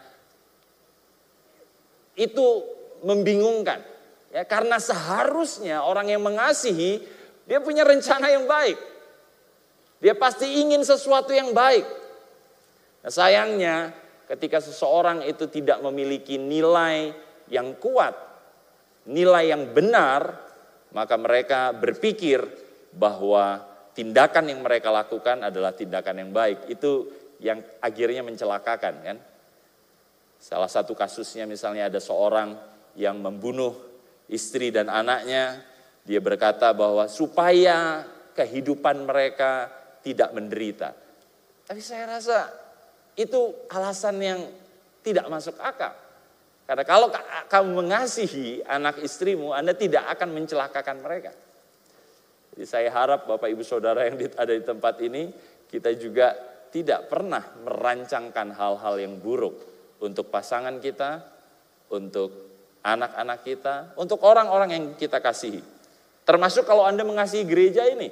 Itu 2.13 2.67
membingungkan. 3.01 3.92
Ya, 4.33 4.41
karena 4.49 4.81
seharusnya 4.81 5.85
orang 5.85 6.09
yang 6.09 6.25
mengasihi 6.25 7.05
dia 7.45 7.61
punya 7.61 7.85
rencana 7.85 8.33
yang 8.33 8.49
baik. 8.49 8.81
Dia 10.01 10.17
pasti 10.17 10.57
ingin 10.57 10.81
sesuatu 10.81 11.29
yang 11.29 11.53
baik. 11.53 11.85
Nah, 13.05 13.11
sayangnya 13.13 13.93
ketika 14.25 14.57
seseorang 14.57 15.21
itu 15.29 15.45
tidak 15.53 15.79
memiliki 15.85 16.41
nilai 16.41 17.13
yang 17.53 17.77
kuat, 17.77 18.17
nilai 19.05 19.53
yang 19.53 19.69
benar, 19.69 20.33
maka 20.97 21.13
mereka 21.13 21.69
berpikir 21.69 22.41
bahwa 22.89 23.61
tindakan 23.93 24.49
yang 24.49 24.65
mereka 24.65 24.89
lakukan 24.89 25.45
adalah 25.45 25.77
tindakan 25.77 26.25
yang 26.25 26.31
baik. 26.33 26.73
Itu 26.73 27.05
yang 27.37 27.61
akhirnya 27.77 28.25
mencelakakan 28.25 28.95
kan. 29.05 29.17
Salah 30.41 30.67
satu 30.67 30.97
kasusnya 30.97 31.45
misalnya 31.45 31.87
ada 31.87 32.01
seorang 32.01 32.57
yang 32.97 33.21
membunuh 33.21 33.92
istri 34.27 34.71
dan 34.71 34.87
anaknya, 34.87 35.59
dia 36.03 36.19
berkata 36.19 36.71
bahwa 36.75 37.07
supaya 37.07 38.03
kehidupan 38.35 39.07
mereka 39.07 39.71
tidak 40.03 40.35
menderita. 40.35 40.91
Tapi 41.63 41.79
saya 41.79 42.19
rasa 42.19 42.51
itu 43.15 43.55
alasan 43.71 44.19
yang 44.19 44.39
tidak 45.05 45.27
masuk 45.31 45.55
akal. 45.63 45.95
Karena 46.63 46.83
kalau 46.87 47.11
kamu 47.51 47.69
mengasihi 47.83 48.63
anak 48.63 49.03
istrimu, 49.03 49.51
Anda 49.51 49.75
tidak 49.75 50.07
akan 50.15 50.31
mencelakakan 50.31 51.03
mereka. 51.03 51.31
Jadi 52.55 52.65
saya 52.69 52.89
harap 52.93 53.27
Bapak 53.27 53.51
Ibu 53.51 53.63
Saudara 53.65 54.07
yang 54.07 54.15
ada 54.15 54.53
di 54.53 54.63
tempat 54.63 54.95
ini, 55.03 55.27
kita 55.67 55.91
juga 55.99 56.31
tidak 56.71 57.11
pernah 57.11 57.43
merancangkan 57.65 58.55
hal-hal 58.55 58.95
yang 58.97 59.19
buruk 59.19 59.55
untuk 59.99 60.31
pasangan 60.31 60.79
kita, 60.79 61.21
untuk 61.91 62.52
anak-anak 62.83 63.39
kita, 63.47 63.95
untuk 63.95 64.19
orang-orang 64.27 64.69
yang 64.75 64.83
kita 64.99 65.23
kasihi. 65.23 65.63
Termasuk 66.27 66.67
kalau 66.67 66.83
Anda 66.83 67.07
mengasihi 67.07 67.47
gereja 67.47 67.87
ini. 67.87 68.11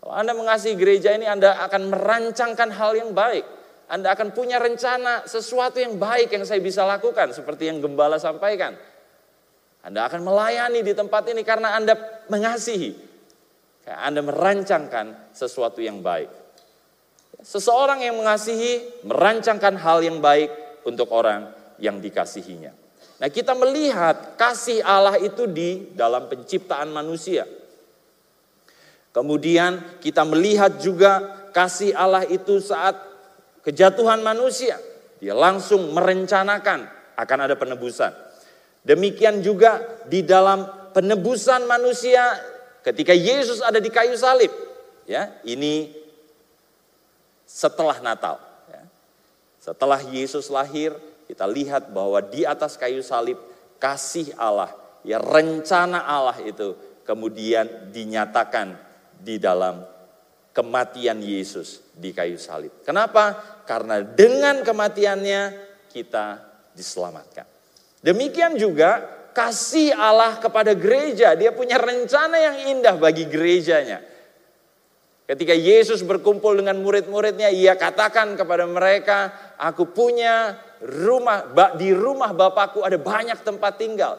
Kalau 0.00 0.14
Anda 0.16 0.32
mengasihi 0.32 0.74
gereja 0.74 1.14
ini, 1.14 1.28
Anda 1.28 1.60
akan 1.62 1.92
merancangkan 1.92 2.68
hal 2.72 2.92
yang 2.98 3.12
baik. 3.12 3.44
Anda 3.92 4.16
akan 4.16 4.32
punya 4.32 4.56
rencana 4.56 5.28
sesuatu 5.28 5.76
yang 5.76 6.00
baik 6.00 6.32
yang 6.32 6.48
saya 6.48 6.58
bisa 6.64 6.82
lakukan. 6.88 7.36
Seperti 7.36 7.68
yang 7.68 7.84
Gembala 7.84 8.16
sampaikan. 8.16 8.72
Anda 9.84 10.08
akan 10.08 10.24
melayani 10.24 10.80
di 10.80 10.96
tempat 10.96 11.28
ini 11.28 11.44
karena 11.44 11.76
Anda 11.76 11.94
mengasihi. 12.32 12.96
Anda 13.84 14.24
merancangkan 14.24 15.36
sesuatu 15.36 15.84
yang 15.84 16.00
baik. 16.00 16.30
Seseorang 17.42 18.00
yang 18.00 18.16
mengasihi 18.16 19.02
merancangkan 19.02 19.74
hal 19.76 20.00
yang 20.06 20.22
baik 20.22 20.50
untuk 20.86 21.10
orang 21.10 21.50
yang 21.82 21.98
dikasihinya. 21.98 22.81
Nah, 23.22 23.30
kita 23.30 23.54
melihat 23.54 24.34
kasih 24.34 24.82
Allah 24.82 25.14
itu 25.14 25.46
di 25.46 25.94
dalam 25.94 26.26
penciptaan 26.26 26.90
manusia. 26.90 27.46
Kemudian 29.14 30.02
kita 30.02 30.26
melihat 30.26 30.82
juga 30.82 31.46
kasih 31.54 31.94
Allah 31.94 32.26
itu 32.26 32.58
saat 32.58 32.98
kejatuhan 33.62 34.26
manusia. 34.26 34.74
Dia 35.22 35.38
langsung 35.38 35.94
merencanakan 35.94 36.90
akan 37.14 37.38
ada 37.46 37.54
penebusan. 37.54 38.10
Demikian 38.82 39.38
juga 39.38 40.02
di 40.10 40.26
dalam 40.26 40.90
penebusan 40.90 41.62
manusia 41.70 42.26
ketika 42.82 43.14
Yesus 43.14 43.62
ada 43.62 43.78
di 43.78 43.86
kayu 43.86 44.18
salib. 44.18 44.50
Ya, 45.06 45.30
ini 45.46 45.94
setelah 47.46 48.02
Natal. 48.02 48.42
Ya. 48.66 48.82
Setelah 49.62 50.02
Yesus 50.10 50.50
lahir, 50.50 50.98
kita 51.32 51.48
lihat 51.48 51.96
bahwa 51.96 52.20
di 52.20 52.44
atas 52.44 52.76
kayu 52.76 53.00
salib 53.00 53.40
kasih 53.80 54.36
Allah, 54.36 54.68
ya 55.00 55.16
rencana 55.16 56.04
Allah 56.04 56.36
itu 56.44 56.76
kemudian 57.08 57.88
dinyatakan 57.88 58.76
di 59.16 59.40
dalam 59.40 59.80
kematian 60.52 61.24
Yesus 61.24 61.80
di 61.96 62.12
kayu 62.12 62.36
salib. 62.36 62.84
Kenapa? 62.84 63.32
Karena 63.64 64.04
dengan 64.04 64.60
kematiannya 64.60 65.42
kita 65.88 66.36
diselamatkan. 66.76 67.48
Demikian 68.04 68.60
juga 68.60 69.00
kasih 69.32 69.96
Allah 69.96 70.36
kepada 70.36 70.76
gereja. 70.76 71.32
Dia 71.32 71.56
punya 71.56 71.80
rencana 71.80 72.36
yang 72.36 72.56
indah 72.76 73.00
bagi 73.00 73.24
gerejanya. 73.24 74.04
Ketika 75.24 75.56
Yesus 75.56 76.04
berkumpul 76.04 76.60
dengan 76.60 76.76
murid-muridnya, 76.84 77.48
ia 77.48 77.72
katakan 77.72 78.36
kepada 78.36 78.68
mereka, 78.68 79.32
aku 79.56 79.88
punya 79.88 80.60
rumah, 80.82 81.46
di 81.78 81.94
rumah 81.94 82.34
Bapakku 82.34 82.82
ada 82.82 82.98
banyak 82.98 83.38
tempat 83.46 83.78
tinggal. 83.78 84.18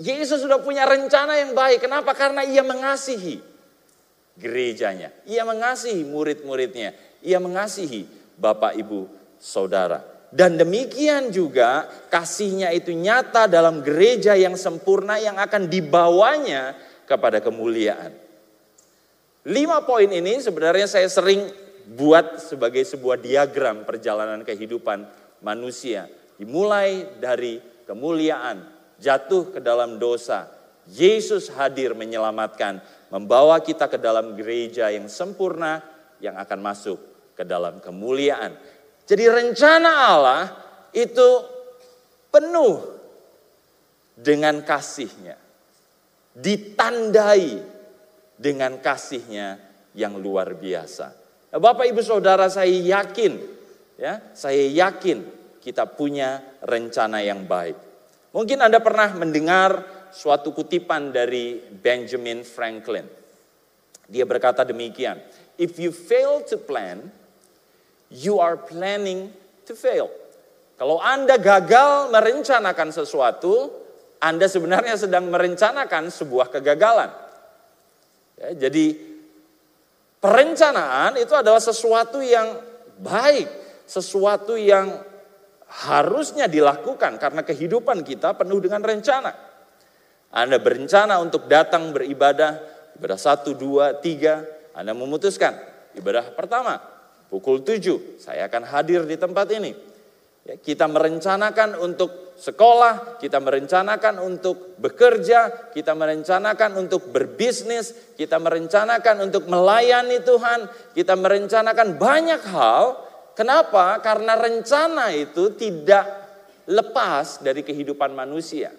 Yesus 0.00 0.40
sudah 0.40 0.62
punya 0.62 0.88
rencana 0.88 1.36
yang 1.36 1.52
baik. 1.52 1.84
Kenapa? 1.84 2.16
Karena 2.16 2.46
ia 2.46 2.64
mengasihi 2.64 3.42
gerejanya. 4.40 5.12
Ia 5.28 5.44
mengasihi 5.44 6.06
murid-muridnya. 6.08 6.96
Ia 7.20 7.36
mengasihi 7.42 8.08
Bapak 8.38 8.78
Ibu 8.78 9.10
Saudara. 9.36 10.00
Dan 10.32 10.56
demikian 10.56 11.28
juga 11.28 11.84
kasihnya 12.08 12.72
itu 12.72 12.96
nyata 12.96 13.44
dalam 13.44 13.84
gereja 13.84 14.32
yang 14.32 14.56
sempurna 14.56 15.20
yang 15.20 15.36
akan 15.36 15.68
dibawanya 15.68 16.72
kepada 17.04 17.44
kemuliaan. 17.44 18.16
Lima 19.44 19.84
poin 19.84 20.08
ini 20.08 20.40
sebenarnya 20.40 20.88
saya 20.88 21.04
sering 21.12 21.52
buat 21.84 22.40
sebagai 22.40 22.80
sebuah 22.80 23.20
diagram 23.20 23.84
perjalanan 23.84 24.40
kehidupan 24.40 25.04
manusia. 25.42 26.08
Dimulai 26.38 27.18
dari 27.20 27.60
kemuliaan, 27.84 28.64
jatuh 28.98 29.54
ke 29.54 29.60
dalam 29.60 29.98
dosa, 30.00 30.48
Yesus 30.90 31.52
hadir 31.54 31.94
menyelamatkan, 31.94 32.82
membawa 33.12 33.62
kita 33.62 33.86
ke 33.86 33.98
dalam 34.00 34.34
gereja 34.34 34.90
yang 34.90 35.06
sempurna 35.06 35.78
yang 36.18 36.34
akan 36.34 36.58
masuk 36.58 36.98
ke 37.38 37.46
dalam 37.46 37.78
kemuliaan. 37.78 38.54
Jadi 39.06 39.24
rencana 39.26 39.90
Allah 40.10 40.42
itu 40.94 41.28
penuh 42.30 42.82
dengan 44.18 44.62
kasihnya. 44.62 45.36
Ditandai 46.32 47.60
dengan 48.40 48.80
kasihnya 48.80 49.60
yang 49.92 50.16
luar 50.16 50.56
biasa. 50.56 51.12
Bapak 51.52 51.84
Ibu 51.92 52.00
Saudara 52.00 52.48
saya 52.48 52.72
yakin 52.72 53.61
ya, 53.96 54.32
saya 54.32 54.64
yakin 54.68 55.24
kita 55.62 55.86
punya 55.86 56.58
rencana 56.64 57.22
yang 57.22 57.46
baik. 57.46 57.76
Mungkin 58.32 58.58
Anda 58.64 58.80
pernah 58.80 59.12
mendengar 59.14 59.70
suatu 60.12 60.52
kutipan 60.52 61.12
dari 61.12 61.60
Benjamin 61.60 62.44
Franklin. 62.44 63.04
Dia 64.08 64.28
berkata 64.28 64.64
demikian, 64.66 65.20
if 65.56 65.80
you 65.80 65.88
fail 65.88 66.44
to 66.44 66.60
plan, 66.60 67.08
you 68.12 68.36
are 68.42 68.60
planning 68.60 69.32
to 69.64 69.72
fail. 69.72 70.12
Kalau 70.76 70.98
Anda 70.98 71.38
gagal 71.38 72.10
merencanakan 72.10 72.90
sesuatu, 72.90 73.70
Anda 74.18 74.50
sebenarnya 74.50 74.98
sedang 74.98 75.30
merencanakan 75.30 76.10
sebuah 76.10 76.50
kegagalan. 76.50 77.10
Ya, 78.36 78.68
jadi 78.68 78.98
perencanaan 80.18 81.18
itu 81.22 81.32
adalah 81.38 81.62
sesuatu 81.62 82.18
yang 82.18 82.58
baik, 82.98 83.48
sesuatu 83.92 84.56
yang 84.56 85.04
harusnya 85.88 86.48
dilakukan 86.48 87.20
karena 87.20 87.44
kehidupan 87.44 88.00
kita 88.00 88.32
penuh 88.32 88.60
dengan 88.64 88.80
rencana. 88.80 89.32
Anda 90.32 90.56
berencana 90.56 91.20
untuk 91.20 91.44
datang 91.44 91.92
beribadah, 91.92 92.56
ibadah 92.96 93.18
satu, 93.20 93.52
dua, 93.52 94.00
tiga, 94.00 94.40
Anda 94.72 94.96
memutuskan 94.96 95.52
ibadah 95.92 96.32
pertama, 96.32 96.80
pukul 97.28 97.60
tujuh, 97.60 98.16
saya 98.16 98.48
akan 98.48 98.64
hadir 98.64 99.04
di 99.04 99.20
tempat 99.20 99.48
ini. 99.52 99.72
Ya, 100.42 100.58
kita 100.58 100.90
merencanakan 100.90 101.78
untuk 101.78 102.34
sekolah, 102.34 103.20
kita 103.22 103.38
merencanakan 103.38 104.18
untuk 104.18 104.74
bekerja, 104.80 105.70
kita 105.70 105.94
merencanakan 105.94 106.82
untuk 106.82 107.14
berbisnis, 107.14 107.94
kita 108.18 108.42
merencanakan 108.42 109.30
untuk 109.30 109.46
melayani 109.46 110.18
Tuhan, 110.24 110.66
kita 110.96 111.14
merencanakan 111.14 111.94
banyak 112.00 112.42
hal. 112.50 113.11
Kenapa? 113.32 113.96
Karena 114.04 114.36
rencana 114.36 115.08
itu 115.12 115.56
tidak 115.56 116.04
lepas 116.68 117.40
dari 117.40 117.64
kehidupan 117.64 118.12
manusia. 118.12 118.70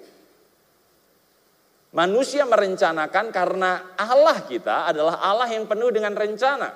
Manusia 1.93 2.41
merencanakan 2.49 3.29
karena 3.29 3.93
Allah 3.93 4.41
kita 4.45 4.89
adalah 4.89 5.21
Allah 5.21 5.45
yang 5.53 5.69
penuh 5.69 5.93
dengan 5.93 6.17
rencana. 6.17 6.73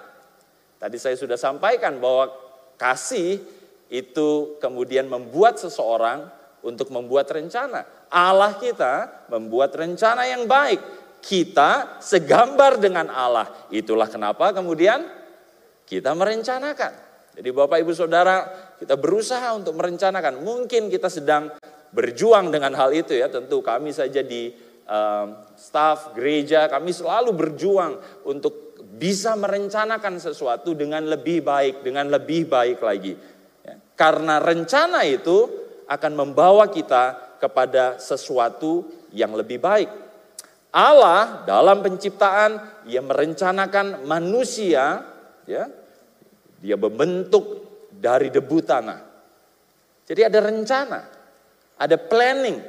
Tadi 0.78 0.98
saya 1.02 1.18
sudah 1.18 1.38
sampaikan 1.38 1.98
bahwa 1.98 2.30
kasih 2.78 3.42
itu 3.90 4.30
kemudian 4.62 5.10
membuat 5.10 5.58
seseorang 5.58 6.30
untuk 6.62 6.94
membuat 6.94 7.34
rencana. 7.34 7.82
Allah 8.14 8.62
kita 8.62 9.26
membuat 9.34 9.74
rencana 9.74 10.30
yang 10.30 10.46
baik. 10.46 10.80
Kita 11.18 11.98
segambar 11.98 12.78
dengan 12.78 13.10
Allah. 13.10 13.50
Itulah 13.74 14.06
kenapa 14.06 14.54
kemudian 14.54 15.02
kita 15.90 16.14
merencanakan. 16.14 17.07
Jadi 17.38 17.50
Bapak 17.54 17.78
Ibu 17.86 17.94
Saudara, 17.94 18.50
kita 18.82 18.98
berusaha 18.98 19.54
untuk 19.54 19.78
merencanakan. 19.78 20.42
Mungkin 20.42 20.90
kita 20.90 21.06
sedang 21.06 21.54
berjuang 21.94 22.50
dengan 22.50 22.74
hal 22.74 22.90
itu 22.98 23.14
ya. 23.14 23.30
Tentu 23.30 23.62
kami 23.62 23.94
saja 23.94 24.26
di 24.26 24.50
um, 24.90 25.38
staff 25.54 26.18
gereja, 26.18 26.66
kami 26.66 26.90
selalu 26.90 27.38
berjuang 27.38 28.02
untuk 28.26 28.82
bisa 28.98 29.38
merencanakan 29.38 30.18
sesuatu 30.18 30.74
dengan 30.74 31.06
lebih 31.06 31.46
baik, 31.46 31.86
dengan 31.86 32.10
lebih 32.10 32.50
baik 32.50 32.82
lagi. 32.82 33.14
Karena 33.94 34.42
rencana 34.42 35.06
itu 35.06 35.46
akan 35.86 36.14
membawa 36.18 36.66
kita 36.74 37.38
kepada 37.38 38.02
sesuatu 38.02 38.86
yang 39.14 39.38
lebih 39.38 39.62
baik. 39.62 39.90
Allah 40.74 41.46
dalam 41.46 41.86
penciptaan 41.86 42.86
ia 42.90 43.02
merencanakan 43.02 44.06
manusia 44.06 45.06
ya. 45.46 45.70
Dia 46.68 46.76
membentuk 46.76 47.64
dari 47.88 48.28
debu 48.28 48.60
tanah. 48.60 49.00
Jadi 50.04 50.22
ada 50.28 50.40
rencana, 50.44 51.00
ada 51.80 51.96
planning. 51.96 52.60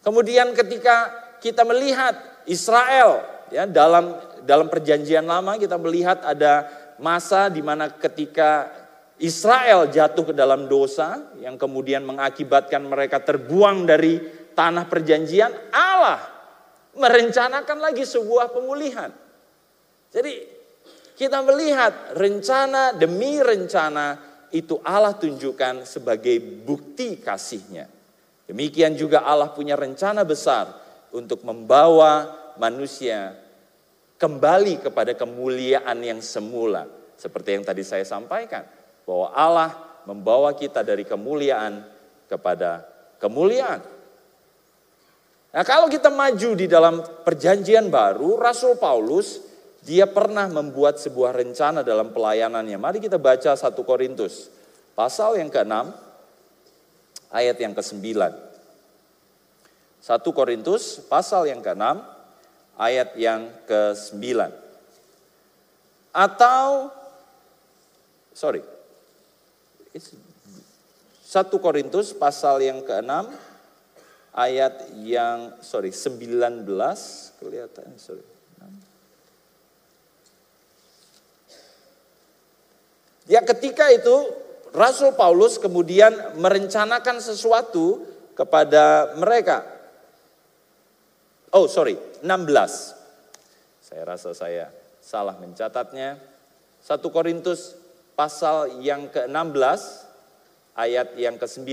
Kemudian 0.00 0.56
ketika 0.56 1.12
kita 1.44 1.68
melihat 1.68 2.16
Israel 2.48 3.20
ya 3.52 3.68
dalam 3.68 4.16
dalam 4.48 4.72
perjanjian 4.72 5.28
lama 5.28 5.60
kita 5.60 5.76
melihat 5.76 6.24
ada 6.24 6.64
masa 6.96 7.52
di 7.52 7.60
mana 7.60 7.92
ketika 7.92 8.72
Israel 9.20 9.92
jatuh 9.92 10.32
ke 10.32 10.34
dalam 10.34 10.64
dosa 10.64 11.36
yang 11.44 11.60
kemudian 11.60 12.00
mengakibatkan 12.08 12.80
mereka 12.88 13.20
terbuang 13.20 13.84
dari 13.84 14.16
tanah 14.56 14.88
perjanjian, 14.88 15.52
Allah 15.68 16.22
merencanakan 16.96 17.78
lagi 17.78 18.08
sebuah 18.08 18.50
pemulihan. 18.56 19.12
Jadi 20.08 20.57
kita 21.18 21.42
melihat 21.42 22.14
rencana 22.14 22.94
demi 22.94 23.42
rencana 23.42 24.14
itu 24.54 24.78
Allah 24.86 25.18
tunjukkan 25.18 25.82
sebagai 25.82 26.38
bukti 26.38 27.18
kasihnya. 27.18 27.90
Demikian 28.46 28.94
juga 28.94 29.26
Allah 29.26 29.50
punya 29.50 29.74
rencana 29.74 30.22
besar 30.22 30.70
untuk 31.10 31.42
membawa 31.42 32.30
manusia 32.56 33.34
kembali 34.16 34.78
kepada 34.78 35.18
kemuliaan 35.18 35.98
yang 36.00 36.22
semula. 36.22 36.86
Seperti 37.18 37.58
yang 37.58 37.66
tadi 37.66 37.82
saya 37.82 38.06
sampaikan 38.06 38.62
bahwa 39.02 39.28
Allah 39.34 39.70
membawa 40.06 40.54
kita 40.54 40.86
dari 40.86 41.02
kemuliaan 41.02 41.82
kepada 42.30 42.86
kemuliaan. 43.18 43.82
Nah, 45.48 45.64
kalau 45.66 45.90
kita 45.90 46.12
maju 46.12 46.50
di 46.54 46.70
dalam 46.70 47.02
perjanjian 47.02 47.90
baru, 47.90 48.38
Rasul 48.38 48.78
Paulus 48.78 49.47
dia 49.88 50.04
pernah 50.04 50.44
membuat 50.52 51.00
sebuah 51.00 51.32
rencana 51.32 51.80
dalam 51.80 52.12
pelayanannya. 52.12 52.76
Mari 52.76 53.00
kita 53.00 53.16
baca 53.16 53.56
1 53.56 53.72
Korintus 53.88 54.52
pasal 54.92 55.40
yang 55.40 55.48
ke-6 55.48 55.72
ayat 57.32 57.56
yang 57.56 57.72
ke-9. 57.72 58.04
1 60.04 60.36
Korintus 60.36 61.00
pasal 61.08 61.48
yang 61.48 61.64
ke-6 61.64 62.04
ayat 62.76 63.16
yang 63.16 63.48
ke-9. 63.64 64.52
Atau 66.12 66.92
sorry, 68.36 68.60
1 69.96 70.04
Korintus 71.64 72.12
pasal 72.12 72.60
yang 72.60 72.84
ke-6 72.84 73.32
ayat 74.36 74.92
yang 75.00 75.56
sorry 75.64 75.96
19 75.96 76.68
kelihatan 77.40 77.88
sorry. 77.96 78.37
Ya 83.28 83.44
ketika 83.44 83.92
itu 83.92 84.32
Rasul 84.72 85.12
Paulus 85.12 85.60
kemudian 85.60 86.40
merencanakan 86.40 87.20
sesuatu 87.20 88.04
kepada 88.32 89.16
mereka. 89.20 89.68
Oh 91.52 91.68
sorry 91.68 91.96
16. 92.24 92.24
Saya 93.84 94.02
rasa 94.04 94.32
saya 94.32 94.72
salah 95.00 95.36
mencatatnya. 95.36 96.20
1 96.84 97.00
Korintus 97.12 97.76
pasal 98.16 98.80
yang 98.80 99.12
ke-16 99.12 99.80
ayat 100.76 101.08
yang 101.20 101.36
ke-9. 101.36 101.68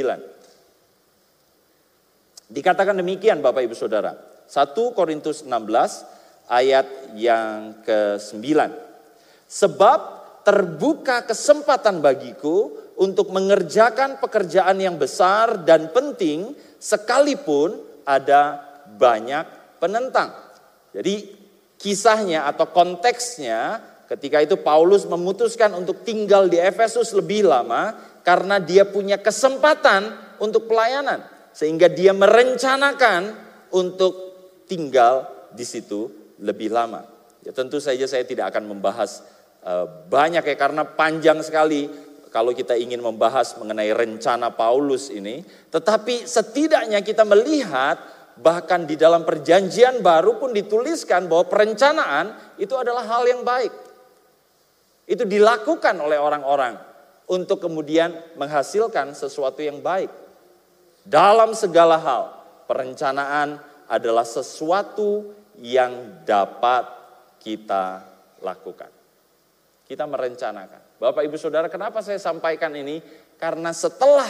Dikatakan 2.51 2.99
demikian 2.99 3.39
Bapak 3.39 3.63
Ibu 3.63 3.75
Saudara. 3.75 4.15
1 4.47 4.75
Korintus 4.95 5.43
16 5.43 5.51
ayat 6.51 6.87
yang 7.17 7.79
ke-9. 7.83 8.43
Sebab 9.45 10.14
terbuka 10.45 11.25
kesempatan 11.25 11.99
bagiku 11.99 12.71
untuk 13.01 13.33
mengerjakan 13.33 14.21
pekerjaan 14.21 14.77
yang 14.77 14.95
besar 14.95 15.65
dan 15.65 15.89
penting 15.89 16.53
sekalipun 16.77 17.75
ada 18.05 18.61
banyak 18.95 19.43
penentang. 19.81 20.31
Jadi 20.93 21.33
kisahnya 21.75 22.47
atau 22.47 22.69
konteksnya 22.71 23.81
Ketika 24.05 24.37
itu 24.37 24.61
Paulus 24.61 25.09
memutuskan 25.09 25.73
untuk 25.73 26.05
tinggal 26.05 26.45
di 26.45 26.61
Efesus 26.61 27.09
lebih 27.17 27.49
lama 27.49 27.97
karena 28.21 28.61
dia 28.61 28.85
punya 28.85 29.17
kesempatan 29.17 30.13
untuk 30.37 30.69
pelayanan. 30.69 31.25
Sehingga 31.57 31.89
dia 31.89 32.13
merencanakan 32.13 33.33
untuk 33.73 34.13
tinggal 34.69 35.25
di 35.57 35.65
situ 35.65 36.13
lebih 36.37 36.69
lama. 36.69 37.01
Ya 37.41 37.49
tentu 37.49 37.81
saja 37.81 38.05
saya 38.05 38.21
tidak 38.21 38.53
akan 38.53 38.77
membahas 38.77 39.25
banyak 40.09 40.45
ya 40.45 40.55
karena 40.55 40.85
panjang 40.85 41.41
sekali 41.41 41.89
kalau 42.29 42.51
kita 42.51 42.75
ingin 42.75 42.99
membahas 42.99 43.55
mengenai 43.57 43.89
rencana 43.95 44.51
Paulus 44.51 45.07
ini. 45.07 45.41
Tetapi 45.71 46.27
setidaknya 46.27 46.99
kita 46.99 47.23
melihat 47.23 47.95
bahkan 48.35 48.83
di 48.83 48.99
dalam 48.99 49.23
perjanjian 49.23 50.03
baru 50.03 50.35
pun 50.35 50.51
dituliskan 50.51 51.31
bahwa 51.31 51.47
perencanaan 51.47 52.55
itu 52.59 52.75
adalah 52.75 53.07
hal 53.07 53.23
yang 53.23 53.41
baik. 53.47 53.71
Itu 55.07 55.23
dilakukan 55.23 55.95
oleh 55.95 56.19
orang-orang 56.19 56.75
untuk 57.31 57.63
kemudian 57.63 58.11
menghasilkan 58.35 59.15
sesuatu 59.15 59.63
yang 59.63 59.79
baik. 59.79 60.11
Dalam 61.05 61.53
segala 61.53 62.01
hal, 62.01 62.23
perencanaan 62.65 63.61
adalah 63.85 64.25
sesuatu 64.25 65.31
yang 65.61 66.25
dapat 66.25 66.89
kita 67.39 68.01
lakukan. 68.41 68.94
Kita 69.85 70.09
merencanakan. 70.09 70.97
Bapak 70.97 71.21
Ibu 71.21 71.37
Saudara, 71.37 71.69
kenapa 71.69 72.01
saya 72.01 72.17
sampaikan 72.17 72.73
ini? 72.73 72.97
Karena 73.37 73.69
setelah 73.69 74.29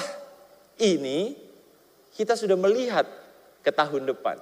ini 0.83 1.31
kita 2.11 2.35
sudah 2.35 2.59
melihat 2.59 3.07
ke 3.63 3.71
tahun 3.71 4.03
depan. 4.11 4.35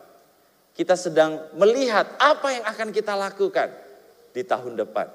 Kita 0.74 0.98
sedang 0.98 1.54
melihat 1.54 2.18
apa 2.18 2.50
yang 2.50 2.66
akan 2.66 2.90
kita 2.90 3.14
lakukan 3.14 3.70
di 4.34 4.42
tahun 4.42 4.74
depan. 4.74 5.06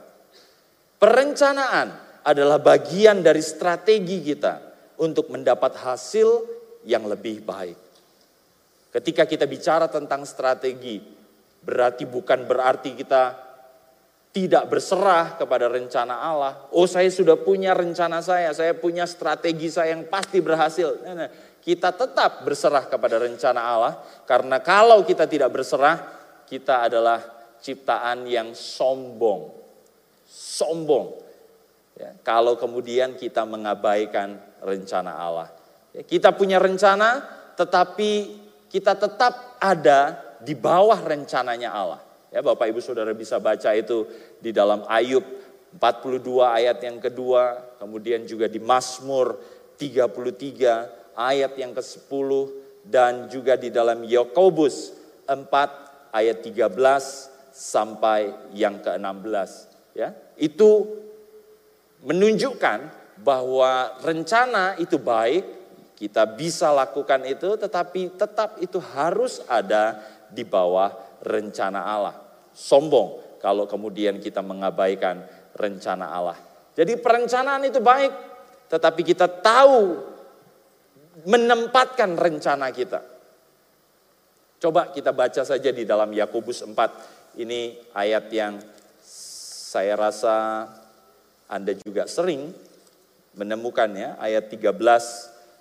Perencanaan 1.02 2.22
adalah 2.22 2.62
bagian 2.62 3.18
dari 3.22 3.42
strategi 3.42 4.22
kita 4.22 4.62
untuk 5.02 5.30
mendapat 5.34 5.74
hasil 5.82 6.46
yang 6.86 7.10
lebih 7.10 7.42
baik. 7.42 7.78
Ketika 8.94 9.26
kita 9.26 9.50
bicara 9.50 9.90
tentang 9.90 10.22
strategi, 10.22 11.02
berarti 11.62 12.06
bukan 12.06 12.46
berarti 12.46 12.94
kita 12.94 13.47
tidak 14.32 14.68
berserah 14.68 15.34
kepada 15.40 15.66
rencana 15.66 16.14
Allah. 16.20 16.68
Oh, 16.74 16.84
saya 16.84 17.08
sudah 17.08 17.36
punya 17.40 17.74
rencana 17.74 18.20
saya, 18.20 18.52
saya 18.54 18.76
punya 18.76 19.08
strategi 19.08 19.72
saya 19.72 19.96
yang 19.96 20.06
pasti 20.06 20.38
berhasil. 20.38 21.00
Nah, 21.02 21.14
nah, 21.14 21.30
kita 21.58 21.92
tetap 21.96 22.44
berserah 22.44 22.86
kepada 22.86 23.18
rencana 23.18 23.60
Allah, 23.60 23.94
karena 24.28 24.60
kalau 24.62 25.02
kita 25.02 25.26
tidak 25.26 25.50
berserah, 25.52 25.96
kita 26.46 26.86
adalah 26.86 27.18
ciptaan 27.58 28.28
yang 28.28 28.54
sombong 28.54 29.58
sombong. 30.28 31.24
Ya, 31.98 32.14
kalau 32.22 32.54
kemudian 32.54 33.18
kita 33.18 33.42
mengabaikan 33.42 34.38
rencana 34.62 35.18
Allah. 35.18 35.48
Ya, 35.90 36.06
kita 36.06 36.36
punya 36.36 36.62
rencana, 36.62 37.26
tetapi 37.58 38.38
kita 38.70 38.94
tetap 38.94 39.58
ada 39.58 40.14
di 40.38 40.54
bawah 40.54 41.00
rencananya 41.00 41.74
Allah. 41.74 42.00
Ya, 42.28 42.44
Bapak 42.44 42.68
Ibu 42.68 42.80
Saudara 42.84 43.16
bisa 43.16 43.40
baca 43.40 43.72
itu 43.72 44.04
di 44.36 44.52
dalam 44.52 44.84
Ayub 44.84 45.24
42 45.76 46.44
ayat 46.44 46.78
yang 46.84 47.00
kedua, 47.00 47.76
kemudian 47.80 48.24
juga 48.24 48.48
di 48.48 48.60
Mazmur 48.60 49.36
33 49.76 51.16
ayat 51.16 51.52
yang 51.56 51.72
ke-10 51.76 52.28
dan 52.84 53.28
juga 53.28 53.56
di 53.56 53.68
dalam 53.68 54.04
Yakobus 54.04 54.96
4 55.28 56.12
ayat 56.12 56.40
13 56.40 56.72
sampai 57.52 58.52
yang 58.56 58.80
ke-16 58.80 59.50
ya. 59.96 60.12
Itu 60.36 60.88
menunjukkan 62.04 62.78
bahwa 63.20 63.98
rencana 64.04 64.78
itu 64.78 64.96
baik, 64.96 65.44
kita 65.98 66.22
bisa 66.38 66.70
lakukan 66.70 67.26
itu 67.26 67.58
tetapi 67.58 68.14
tetap 68.14 68.62
itu 68.62 68.78
harus 68.78 69.42
ada 69.50 69.98
di 70.30 70.46
bawah 70.46 71.07
rencana 71.22 71.84
Allah. 71.84 72.16
Sombong 72.52 73.38
kalau 73.38 73.70
kemudian 73.70 74.18
kita 74.18 74.42
mengabaikan 74.42 75.22
rencana 75.54 76.10
Allah. 76.10 76.38
Jadi 76.78 76.94
perencanaan 76.98 77.66
itu 77.66 77.82
baik, 77.82 78.12
tetapi 78.70 79.02
kita 79.02 79.26
tahu 79.26 79.98
menempatkan 81.26 82.14
rencana 82.14 82.70
kita. 82.70 83.02
Coba 84.58 84.90
kita 84.90 85.14
baca 85.14 85.42
saja 85.42 85.70
di 85.70 85.86
dalam 85.86 86.10
Yakobus 86.10 86.66
4. 86.66 87.38
Ini 87.38 87.94
ayat 87.94 88.26
yang 88.34 88.58
saya 89.02 89.94
rasa 89.94 90.66
Anda 91.46 91.78
juga 91.78 92.10
sering 92.10 92.50
menemukannya, 93.38 94.18
ayat 94.18 94.50
13 94.50 94.74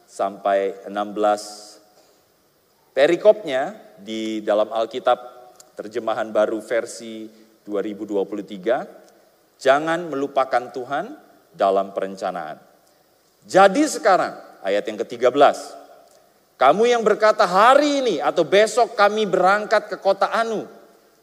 sampai 0.10 0.90
16. 0.90 1.78
Perikopnya 2.98 3.78
di 4.02 4.42
dalam 4.42 4.74
Alkitab 4.74 5.37
terjemahan 5.78 6.34
baru 6.34 6.58
versi 6.58 7.30
2023, 7.62 9.62
jangan 9.62 10.10
melupakan 10.10 10.74
Tuhan 10.74 11.14
dalam 11.54 11.94
perencanaan. 11.94 12.58
Jadi 13.46 13.86
sekarang, 13.86 14.34
ayat 14.66 14.82
yang 14.90 14.98
ke-13, 15.06 15.38
kamu 16.58 16.84
yang 16.90 17.06
berkata 17.06 17.46
hari 17.46 18.02
ini 18.02 18.16
atau 18.18 18.42
besok 18.42 18.98
kami 18.98 19.30
berangkat 19.30 19.94
ke 19.94 20.02
kota 20.02 20.34
Anu, 20.34 20.66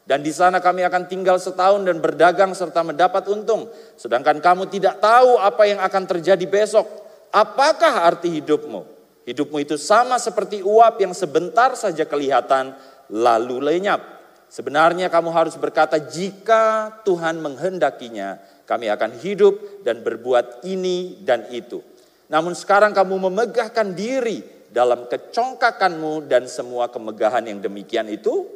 dan 0.07 0.23
di 0.23 0.31
sana 0.31 0.63
kami 0.63 0.87
akan 0.87 1.11
tinggal 1.11 1.35
setahun 1.35 1.83
dan 1.83 1.99
berdagang 1.99 2.55
serta 2.55 2.79
mendapat 2.85 3.27
untung. 3.27 3.67
Sedangkan 3.99 4.39
kamu 4.39 4.71
tidak 4.71 5.03
tahu 5.03 5.35
apa 5.35 5.67
yang 5.67 5.83
akan 5.83 6.03
terjadi 6.05 6.45
besok. 6.47 6.87
Apakah 7.33 8.07
arti 8.07 8.39
hidupmu? 8.39 8.95
Hidupmu 9.25 9.57
itu 9.65 9.75
sama 9.81 10.21
seperti 10.21 10.61
uap 10.61 11.01
yang 11.01 11.11
sebentar 11.11 11.73
saja 11.73 12.05
kelihatan 12.05 12.77
lalu 13.09 13.57
lenyap. 13.59 14.14
Sebenarnya 14.55 15.11
kamu 15.11 15.35
harus 15.35 15.59
berkata 15.59 15.99
jika 15.99 16.87
Tuhan 17.03 17.43
menghendakinya 17.43 18.39
kami 18.63 18.87
akan 18.87 19.19
hidup 19.19 19.83
dan 19.83 19.99
berbuat 19.99 20.63
ini 20.63 21.19
dan 21.27 21.51
itu. 21.51 21.83
Namun 22.31 22.55
sekarang 22.55 22.95
kamu 22.95 23.27
memegahkan 23.27 23.91
diri 23.91 24.39
dalam 24.71 25.11
kecongkakanmu 25.11 26.31
dan 26.31 26.47
semua 26.47 26.87
kemegahan 26.87 27.43
yang 27.43 27.59
demikian 27.59 28.07
itu 28.07 28.47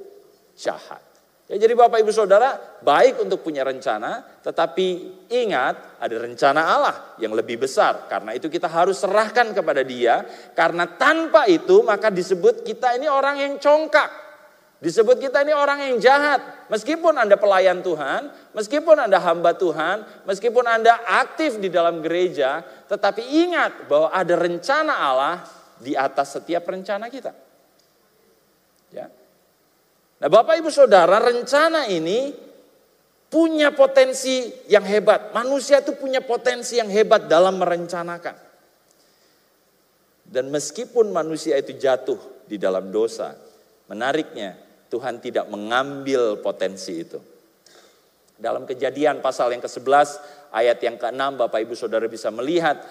jahat. 0.55 1.03
Ya, 1.51 1.67
jadi 1.67 1.75
Bapak 1.75 1.99
Ibu 1.99 2.15
Saudara, 2.15 2.55
baik 2.79 3.19
untuk 3.19 3.43
punya 3.43 3.67
rencana, 3.67 4.39
tetapi 4.39 4.87
ingat 5.27 5.99
ada 5.99 6.15
rencana 6.15 6.61
Allah 6.63 6.95
yang 7.19 7.35
lebih 7.35 7.59
besar. 7.59 8.07
Karena 8.07 8.31
itu 8.37 8.47
kita 8.47 8.71
harus 8.71 9.03
serahkan 9.03 9.51
kepada 9.51 9.83
dia, 9.83 10.23
karena 10.55 10.87
tanpa 10.95 11.43
itu 11.51 11.83
maka 11.83 12.07
disebut 12.07 12.63
kita 12.63 12.95
ini 12.95 13.11
orang 13.11 13.35
yang 13.43 13.53
congkak. 13.59 14.28
Disebut 14.79 15.19
kita 15.19 15.43
ini 15.43 15.51
orang 15.51 15.91
yang 15.91 15.99
jahat. 15.99 16.71
Meskipun 16.71 17.19
Anda 17.19 17.35
pelayan 17.35 17.83
Tuhan, 17.83 18.31
meskipun 18.55 18.95
Anda 18.95 19.19
hamba 19.19 19.51
Tuhan, 19.51 20.23
meskipun 20.23 20.63
Anda 20.63 21.03
aktif 21.03 21.59
di 21.59 21.67
dalam 21.67 21.99
gereja, 21.99 22.63
tetapi 22.87 23.19
ingat 23.19 23.91
bahwa 23.91 24.07
ada 24.15 24.39
rencana 24.39 24.93
Allah 24.95 25.43
di 25.83 25.99
atas 25.99 26.39
setiap 26.39 26.63
rencana 26.63 27.11
kita. 27.11 27.35
Ya. 28.95 29.11
Nah 30.23 30.29
Bapak 30.31 30.55
Ibu 30.63 30.71
Saudara 30.71 31.19
rencana 31.19 31.83
ini 31.91 32.31
punya 33.27 33.75
potensi 33.75 34.47
yang 34.71 34.87
hebat. 34.87 35.35
Manusia 35.35 35.83
itu 35.83 35.91
punya 35.99 36.23
potensi 36.23 36.79
yang 36.79 36.87
hebat 36.87 37.27
dalam 37.27 37.59
merencanakan. 37.59 38.47
Dan 40.23 40.47
meskipun 40.55 41.11
manusia 41.11 41.59
itu 41.59 41.75
jatuh 41.75 42.47
di 42.47 42.55
dalam 42.55 42.93
dosa, 42.93 43.35
menariknya 43.91 44.68
Tuhan 44.89 45.21
tidak 45.21 45.45
mengambil 45.47 46.41
potensi 46.41 47.05
itu. 47.05 47.21
Dalam 48.39 48.65
kejadian 48.65 49.21
pasal 49.21 49.53
yang 49.53 49.61
ke-11 49.61 50.07
ayat 50.49 50.79
yang 50.81 50.97
ke-6 50.97 51.21
Bapak 51.37 51.59
Ibu 51.63 51.75
Saudara 51.77 52.09
bisa 52.09 52.33
melihat 52.33 52.81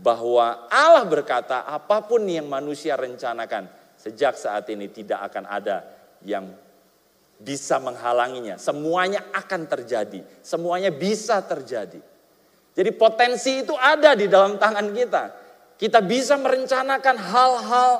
bahwa 0.00 0.66
Allah 0.66 1.06
berkata 1.06 1.62
apa 1.62 2.02
pun 2.02 2.26
yang 2.26 2.50
manusia 2.50 2.98
rencanakan 2.98 3.70
sejak 3.94 4.34
saat 4.34 4.66
ini 4.72 4.90
tidak 4.90 5.30
akan 5.30 5.44
ada 5.46 5.86
yang 6.26 6.50
bisa 7.38 7.78
menghalanginya. 7.78 8.56
Semuanya 8.58 9.22
akan 9.30 9.68
terjadi. 9.68 10.24
Semuanya 10.40 10.90
bisa 10.90 11.38
terjadi. 11.44 12.00
Jadi 12.74 12.90
potensi 12.96 13.62
itu 13.62 13.76
ada 13.78 14.18
di 14.18 14.26
dalam 14.26 14.58
tangan 14.58 14.90
kita. 14.90 15.24
Kita 15.78 16.02
bisa 16.02 16.34
merencanakan 16.38 17.16
hal-hal 17.18 17.90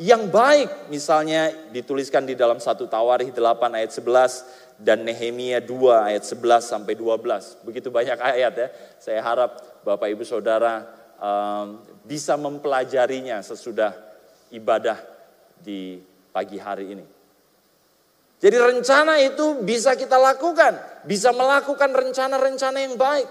yang 0.00 0.32
baik. 0.32 0.88
Misalnya 0.88 1.52
dituliskan 1.68 2.24
di 2.24 2.32
dalam 2.32 2.56
satu 2.56 2.88
Tawarih 2.88 3.28
8 3.28 3.76
ayat 3.76 3.92
11 3.92 4.80
dan 4.80 5.04
Nehemia 5.04 5.60
2 5.60 6.08
ayat 6.08 6.24
11 6.24 6.64
sampai 6.64 6.96
12. 6.96 7.68
Begitu 7.68 7.92
banyak 7.92 8.16
ayat 8.16 8.52
ya. 8.56 8.68
Saya 8.96 9.20
harap 9.20 9.60
Bapak 9.84 10.08
Ibu 10.08 10.24
Saudara 10.24 10.88
um, 11.20 11.84
bisa 12.08 12.40
mempelajarinya 12.40 13.44
sesudah 13.44 13.92
ibadah 14.48 14.96
di 15.60 16.00
pagi 16.32 16.56
hari 16.56 16.96
ini. 16.96 17.04
Jadi 18.40 18.56
rencana 18.56 19.20
itu 19.20 19.60
bisa 19.60 19.92
kita 19.92 20.16
lakukan, 20.16 21.04
bisa 21.04 21.28
melakukan 21.28 21.92
rencana-rencana 21.92 22.78
yang 22.80 22.96
baik. 22.96 23.28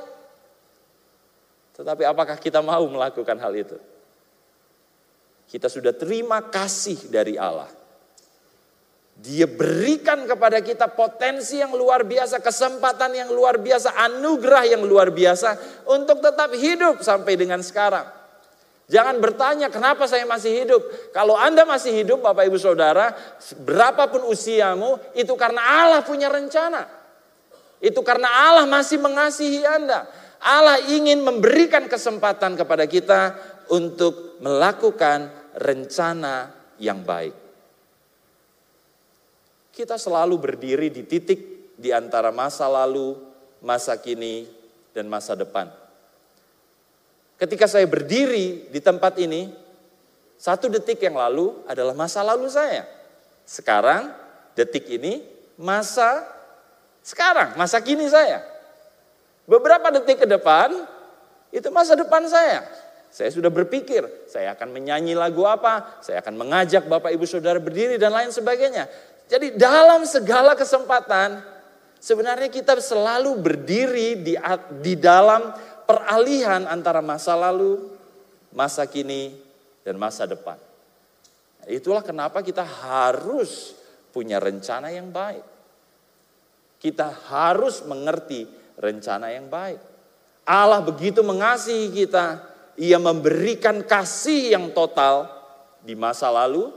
Tetapi 1.82 2.06
apakah 2.06 2.38
kita 2.38 2.62
mau 2.62 2.86
melakukan 2.86 3.42
hal 3.42 3.50
itu? 3.58 3.74
Kita 5.50 5.66
sudah 5.66 5.98
terima 5.98 6.46
kasih 6.46 7.10
dari 7.10 7.34
Allah. 7.34 7.66
Dia 9.20 9.50
berikan 9.50 10.24
kepada 10.24 10.64
kita 10.64 10.88
potensi 10.94 11.60
yang 11.60 11.76
luar 11.76 12.08
biasa, 12.08 12.40
kesempatan 12.40 13.18
yang 13.18 13.30
luar 13.34 13.60
biasa, 13.60 13.98
anugerah 13.98 14.78
yang 14.78 14.86
luar 14.86 15.12
biasa 15.12 15.84
untuk 15.90 16.24
tetap 16.24 16.54
hidup 16.56 17.04
sampai 17.04 17.36
dengan 17.36 17.60
sekarang. 17.60 18.08
Jangan 18.90 19.20
bertanya 19.20 19.68
kenapa 19.68 20.08
saya 20.08 20.24
masih 20.24 20.64
hidup. 20.64 20.82
Kalau 21.12 21.36
Anda 21.36 21.66
masih 21.66 21.94
hidup 21.98 22.24
Bapak 22.26 22.48
Ibu 22.48 22.58
Saudara, 22.62 23.12
berapapun 23.66 24.24
usiamu, 24.30 24.98
itu 25.18 25.34
karena 25.34 25.62
Allah 25.62 26.02
punya 26.06 26.32
rencana. 26.32 26.88
Itu 27.84 28.06
karena 28.06 28.30
Allah 28.30 28.66
masih 28.70 29.02
mengasihi 29.02 29.66
Anda. 29.66 30.10
Allah 30.40 30.80
ingin 30.90 31.20
memberikan 31.22 31.92
kesempatan 31.92 32.56
kepada 32.56 32.88
kita 32.88 33.36
untuk 33.70 34.42
melakukan 34.42 35.39
rencana 35.58 36.52
yang 36.78 37.02
baik. 37.02 37.36
Kita 39.74 39.96
selalu 39.96 40.36
berdiri 40.36 40.92
di 40.92 41.08
titik 41.08 41.74
di 41.80 41.90
antara 41.96 42.36
masa 42.36 42.68
lalu, 42.68 43.16
masa 43.64 43.96
kini, 43.96 44.50
dan 44.92 45.08
masa 45.08 45.40
depan. 45.40 45.72
Ketika 47.40 47.72
saya 47.72 47.88
berdiri 47.88 48.68
di 48.68 48.80
tempat 48.84 49.16
ini, 49.24 49.48
satu 50.36 50.68
detik 50.68 51.00
yang 51.00 51.16
lalu 51.16 51.56
adalah 51.64 51.96
masa 51.96 52.20
lalu 52.20 52.52
saya. 52.52 52.84
Sekarang, 53.48 54.12
detik 54.60 54.92
ini, 54.92 55.24
masa 55.56 56.28
sekarang, 57.00 57.56
masa 57.56 57.80
kini 57.80 58.06
saya. 58.12 58.44
Beberapa 59.50 59.90
detik 59.90 60.22
ke 60.22 60.28
depan, 60.30 60.86
itu 61.50 61.66
masa 61.74 61.98
depan 61.98 62.22
saya. 62.30 62.68
Saya 63.10 63.34
sudah 63.34 63.50
berpikir, 63.50 64.06
saya 64.30 64.54
akan 64.54 64.70
menyanyi 64.70 65.18
lagu 65.18 65.42
apa, 65.50 65.98
saya 66.06 66.22
akan 66.22 66.38
mengajak 66.38 66.86
Bapak 66.86 67.10
Ibu 67.10 67.26
Saudara 67.26 67.58
berdiri 67.58 67.98
dan 67.98 68.14
lain 68.14 68.30
sebagainya. 68.30 68.86
Jadi 69.26 69.58
dalam 69.58 70.06
segala 70.06 70.54
kesempatan, 70.54 71.42
sebenarnya 71.98 72.54
kita 72.54 72.78
selalu 72.78 73.38
berdiri 73.42 74.22
di, 74.22 74.34
di 74.82 74.94
dalam 74.94 75.50
peralihan 75.90 76.70
antara 76.70 77.02
masa 77.02 77.34
lalu, 77.34 77.82
masa 78.54 78.86
kini, 78.86 79.34
dan 79.82 79.98
masa 79.98 80.30
depan. 80.30 80.58
Itulah 81.66 82.06
kenapa 82.06 82.46
kita 82.46 82.62
harus 82.62 83.74
punya 84.14 84.38
rencana 84.38 84.94
yang 84.94 85.10
baik. 85.10 85.46
Kita 86.78 87.10
harus 87.30 87.82
mengerti 87.86 88.46
rencana 88.78 89.34
yang 89.34 89.50
baik. 89.50 89.82
Allah 90.50 90.82
begitu 90.82 91.22
mengasihi 91.22 91.94
kita, 91.94 92.42
ia 92.80 92.96
memberikan 92.96 93.84
kasih 93.84 94.56
yang 94.56 94.72
total 94.72 95.28
di 95.84 96.00
masa 96.00 96.32
lalu, 96.32 96.72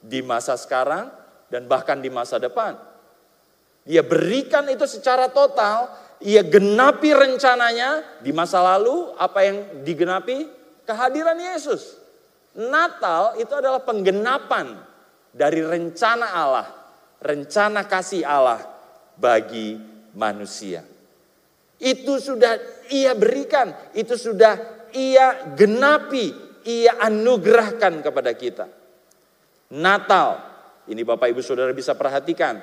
di 0.00 0.24
masa 0.24 0.56
sekarang, 0.56 1.12
dan 1.52 1.68
bahkan 1.68 2.00
di 2.00 2.08
masa 2.08 2.40
depan. 2.40 2.72
Dia 3.84 4.00
berikan 4.00 4.64
itu 4.72 4.88
secara 4.88 5.28
total, 5.28 5.92
ia 6.24 6.40
genapi 6.40 7.12
rencananya 7.12 8.22
di 8.24 8.32
masa 8.32 8.64
lalu, 8.64 9.12
apa 9.20 9.44
yang 9.44 9.84
digenapi? 9.84 10.48
Kehadiran 10.88 11.36
Yesus. 11.36 12.00
Natal 12.56 13.36
itu 13.36 13.52
adalah 13.52 13.84
penggenapan 13.84 14.80
dari 15.36 15.60
rencana 15.60 16.32
Allah, 16.32 16.68
rencana 17.20 17.84
kasih 17.84 18.24
Allah 18.24 18.64
bagi 19.20 19.76
manusia. 20.16 20.80
Itu 21.76 22.16
sudah 22.22 22.56
ia 22.88 23.12
berikan, 23.12 23.72
itu 23.92 24.16
sudah 24.16 24.81
ia 24.94 25.52
genapi, 25.56 26.32
ia 26.64 26.96
anugerahkan 27.02 28.04
kepada 28.04 28.32
kita. 28.36 28.66
Natal, 29.72 30.38
ini 30.86 31.02
Bapak 31.02 31.32
Ibu 31.32 31.40
Saudara 31.40 31.72
bisa 31.72 31.96
perhatikan, 31.96 32.60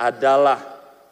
adalah 0.00 0.58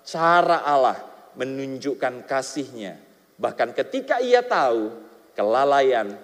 cara 0.05 0.65
Allah 0.65 0.99
menunjukkan 1.37 2.25
kasihnya. 2.25 2.97
Bahkan 3.37 3.77
ketika 3.77 4.21
ia 4.25 4.41
tahu 4.41 4.93
kelalaian 5.35 6.15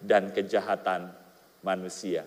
dan 0.00 0.32
kejahatan 0.32 1.12
manusia. 1.60 2.24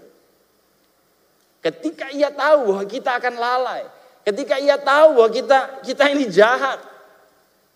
Ketika 1.63 2.11
ia 2.11 2.27
tahu 2.27 2.75
bahwa 2.75 2.85
kita 2.85 3.11
akan 3.17 3.35
lalai, 3.39 3.87
ketika 4.27 4.59
ia 4.59 4.75
tahu 4.75 5.15
bahwa 5.15 5.31
kita 5.31 5.59
kita 5.79 6.11
ini 6.11 6.27
jahat, 6.27 6.83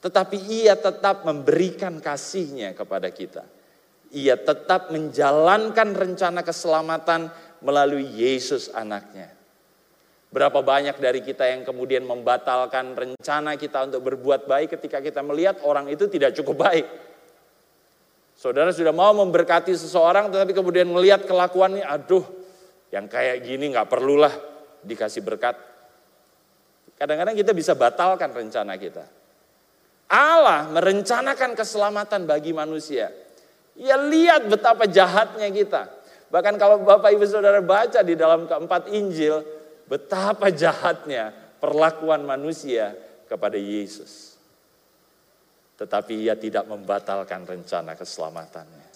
tetapi 0.03 0.38
ia 0.43 0.75
tetap 0.75 1.23
memberikan 1.23 1.97
kasihnya 2.03 2.75
kepada 2.75 3.07
kita 3.07 3.56
ia 4.13 4.39
tetap 4.39 4.93
menjalankan 4.93 5.95
rencana 5.95 6.43
keselamatan 6.45 7.27
melalui 7.59 8.05
Yesus 8.05 8.71
anaknya. 8.71 9.33
Berapa 10.27 10.59
banyak 10.59 10.99
dari 10.99 11.23
kita 11.23 11.47
yang 11.47 11.63
kemudian 11.63 12.03
membatalkan 12.03 12.93
rencana 12.93 13.55
kita 13.55 13.87
untuk 13.87 14.03
berbuat 14.11 14.43
baik 14.43 14.75
ketika 14.75 14.99
kita 14.99 15.23
melihat 15.23 15.63
orang 15.63 15.87
itu 15.87 16.05
tidak 16.11 16.35
cukup 16.35 16.67
baik. 16.67 16.85
Saudara 18.37 18.69
sudah 18.69 18.93
mau 18.93 19.15
memberkati 19.17 19.73
seseorang 19.73 20.29
tetapi 20.29 20.53
kemudian 20.53 20.85
melihat 20.85 21.25
kelakuannya, 21.25 21.81
aduh 21.81 22.21
yang 22.93 23.09
kayak 23.09 23.41
gini 23.41 23.73
nggak 23.73 23.89
perlulah 23.89 24.31
dikasih 24.83 25.25
berkat. 25.25 25.57
Kadang-kadang 26.97 27.33
kita 27.33 27.55
bisa 27.55 27.73
batalkan 27.73 28.29
rencana 28.33 28.77
kita. 28.77 29.05
Allah 30.07 30.71
merencanakan 30.71 31.55
keselamatan 31.55 32.23
bagi 32.29 32.55
manusia. 32.55 33.11
Ya 33.77 33.95
lihat 33.95 34.49
betapa 34.49 34.89
jahatnya 34.89 35.47
kita. 35.53 35.85
Bahkan 36.33 36.57
kalau 36.57 36.81
Bapak 36.81 37.13
Ibu 37.13 37.23
Saudara 37.29 37.61
baca 37.61 38.01
di 38.01 38.17
dalam 38.17 38.49
keempat 38.49 38.89
Injil, 38.91 39.45
betapa 39.85 40.49
jahatnya 40.51 41.31
perlakuan 41.61 42.25
manusia 42.25 42.97
kepada 43.29 43.55
Yesus. 43.55 44.35
Tetapi 45.77 46.25
ia 46.25 46.33
tidak 46.33 46.65
membatalkan 46.65 47.45
rencana 47.45 47.93
keselamatannya. 47.93 48.87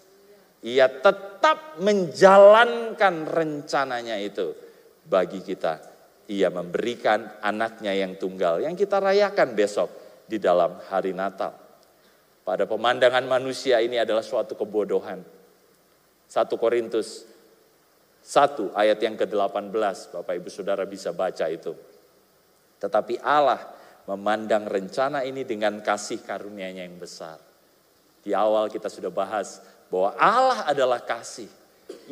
Ia 0.66 0.90
tetap 0.90 1.78
menjalankan 1.78 3.30
rencananya 3.30 4.18
itu 4.18 4.54
bagi 5.06 5.46
kita. 5.46 5.78
Ia 6.26 6.50
memberikan 6.50 7.42
anaknya 7.42 7.94
yang 7.94 8.18
tunggal 8.18 8.66
yang 8.66 8.74
kita 8.74 8.98
rayakan 8.98 9.54
besok 9.54 9.90
di 10.26 10.42
dalam 10.42 10.82
hari 10.90 11.14
Natal. 11.14 11.61
Pada 12.52 12.68
pemandangan 12.68 13.24
manusia 13.32 13.80
ini 13.80 13.96
adalah 13.96 14.20
suatu 14.20 14.60
kebodohan. 14.60 15.24
1 15.24 16.36
Korintus 16.60 17.24
1 18.28 18.76
ayat 18.76 19.00
yang 19.00 19.16
ke-18, 19.16 19.72
Bapak 20.12 20.36
Ibu 20.36 20.52
Saudara 20.52 20.84
bisa 20.84 21.16
baca 21.16 21.48
itu. 21.48 21.72
Tetapi 22.76 23.24
Allah 23.24 23.72
memandang 24.04 24.68
rencana 24.68 25.24
ini 25.24 25.48
dengan 25.48 25.80
kasih 25.80 26.28
karunia-Nya 26.28 26.84
yang 26.84 27.00
besar. 27.00 27.40
Di 28.20 28.36
awal 28.36 28.68
kita 28.68 28.92
sudah 28.92 29.16
bahas 29.16 29.64
bahwa 29.88 30.12
Allah 30.20 30.68
adalah 30.68 31.00
kasih. 31.00 31.48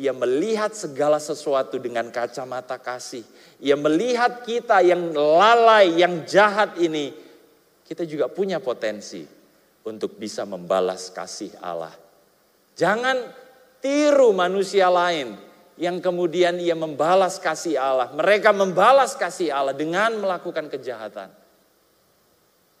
Ia 0.00 0.16
melihat 0.16 0.72
segala 0.72 1.20
sesuatu 1.20 1.76
dengan 1.76 2.08
kacamata 2.08 2.80
kasih. 2.80 3.28
Ia 3.60 3.76
melihat 3.76 4.40
kita 4.48 4.80
yang 4.80 5.12
lalai, 5.12 6.00
yang 6.00 6.24
jahat 6.24 6.80
ini. 6.80 7.12
Kita 7.84 8.08
juga 8.08 8.32
punya 8.32 8.56
potensi 8.56 9.39
untuk 9.90 10.14
bisa 10.14 10.46
membalas 10.46 11.10
kasih 11.10 11.50
Allah. 11.58 11.92
Jangan 12.78 13.26
tiru 13.82 14.30
manusia 14.30 14.86
lain 14.86 15.34
yang 15.80 15.98
kemudian 15.98 16.62
ia 16.62 16.78
membalas 16.78 17.42
kasih 17.42 17.74
Allah. 17.74 18.14
Mereka 18.14 18.54
membalas 18.54 19.18
kasih 19.18 19.50
Allah 19.50 19.74
dengan 19.74 20.14
melakukan 20.22 20.70
kejahatan. 20.70 21.34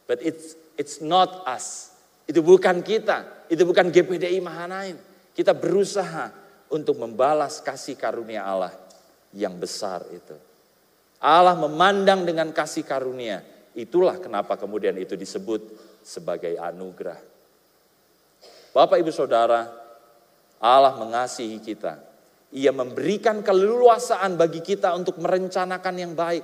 But 0.06 0.22
it's 0.22 0.54
it's 0.78 1.02
not 1.02 1.42
us. 1.44 1.90
Itu 2.30 2.46
bukan 2.46 2.86
kita, 2.86 3.50
itu 3.50 3.66
bukan 3.66 3.90
GPDI 3.90 4.38
Mahanaim. 4.38 4.94
Kita 5.34 5.50
berusaha 5.56 6.30
untuk 6.70 7.00
membalas 7.02 7.58
kasih 7.58 7.98
karunia 7.98 8.46
Allah 8.46 8.70
yang 9.34 9.58
besar 9.58 10.06
itu. 10.14 10.36
Allah 11.20 11.58
memandang 11.58 12.24
dengan 12.24 12.54
kasih 12.54 12.86
karunia. 12.86 13.42
Itulah 13.74 14.18
kenapa 14.18 14.56
kemudian 14.58 14.96
itu 14.98 15.14
disebut 15.14 15.89
sebagai 16.02 16.56
anugerah. 16.56 17.18
Bapak 18.70 19.02
Ibu 19.02 19.10
Saudara, 19.10 19.66
Allah 20.60 20.94
mengasihi 21.00 21.58
kita. 21.58 21.98
Ia 22.50 22.74
memberikan 22.74 23.42
keleluasaan 23.46 24.34
bagi 24.34 24.62
kita 24.62 24.94
untuk 24.94 25.18
merencanakan 25.22 25.94
yang 25.94 26.12
baik. 26.18 26.42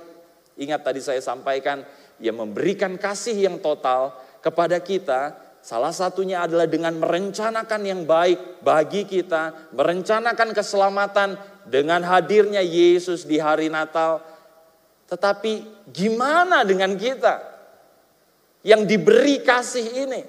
Ingat 0.57 0.81
tadi 0.83 0.99
saya 1.03 1.19
sampaikan, 1.19 1.83
ia 2.17 2.31
memberikan 2.31 2.95
kasih 2.95 3.35
yang 3.35 3.59
total 3.59 4.15
kepada 4.39 4.79
kita. 4.79 5.35
Salah 5.61 5.91
satunya 5.91 6.47
adalah 6.47 6.63
dengan 6.63 6.95
merencanakan 6.95 7.81
yang 7.83 8.01
baik 8.07 8.63
bagi 8.63 9.03
kita, 9.03 9.71
merencanakan 9.75 10.55
keselamatan 10.55 11.35
dengan 11.67 12.07
hadirnya 12.07 12.63
Yesus 12.63 13.27
di 13.27 13.35
hari 13.35 13.67
Natal. 13.67 14.23
Tetapi 15.11 15.87
gimana 15.91 16.63
dengan 16.63 16.95
kita? 16.95 17.56
Yang 18.67 18.83
diberi 18.83 19.39
kasih 19.39 19.87
ini. 20.03 20.21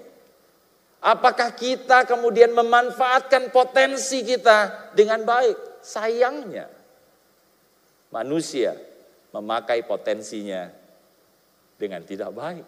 Apakah 1.02 1.58
kita 1.58 2.06
kemudian 2.06 2.54
memanfaatkan 2.54 3.50
potensi 3.50 4.22
kita 4.22 4.90
dengan 4.94 5.26
baik? 5.26 5.82
Sayangnya, 5.82 6.66
manusia 8.14 8.74
memakai 9.34 9.82
potensinya 9.86 10.70
dengan 11.78 12.02
tidak 12.02 12.30
baik. 12.34 12.66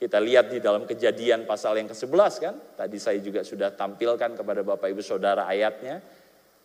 Kita 0.00 0.16
lihat 0.16 0.48
di 0.48 0.64
dalam 0.64 0.88
kejadian 0.88 1.44
pasal 1.44 1.76
yang 1.76 1.88
ke-11 1.88 2.32
kan, 2.40 2.54
tadi 2.76 2.96
saya 2.96 3.20
juga 3.20 3.44
sudah 3.44 3.72
tampilkan 3.72 4.32
kepada 4.36 4.60
Bapak 4.64 4.88
Ibu 4.88 5.04
Saudara 5.04 5.44
ayatnya, 5.44 6.00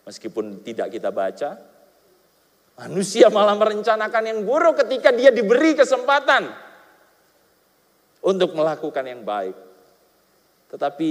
meskipun 0.08 0.64
tidak 0.64 0.92
kita 0.92 1.12
baca. 1.12 1.60
Manusia 2.80 3.32
malah 3.32 3.56
merencanakan 3.56 4.24
yang 4.28 4.40
buruk 4.44 4.84
ketika 4.84 5.12
dia 5.16 5.32
diberi 5.32 5.76
kesempatan 5.76 6.65
untuk 8.26 8.58
melakukan 8.58 9.06
yang 9.06 9.22
baik. 9.22 9.54
Tetapi 10.74 11.10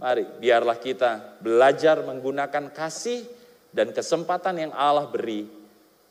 mari 0.00 0.24
biarlah 0.40 0.80
kita 0.80 1.38
belajar 1.44 2.00
menggunakan 2.00 2.72
kasih 2.72 3.20
dan 3.68 3.92
kesempatan 3.92 4.68
yang 4.68 4.72
Allah 4.72 5.06
beri 5.06 5.44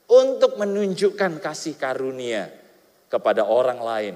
untuk 0.05 0.61
menunjukkan 0.61 1.41
kasih 1.41 1.75
karunia 1.75 2.53
kepada 3.09 3.49
orang 3.49 3.79
lain, 3.81 4.15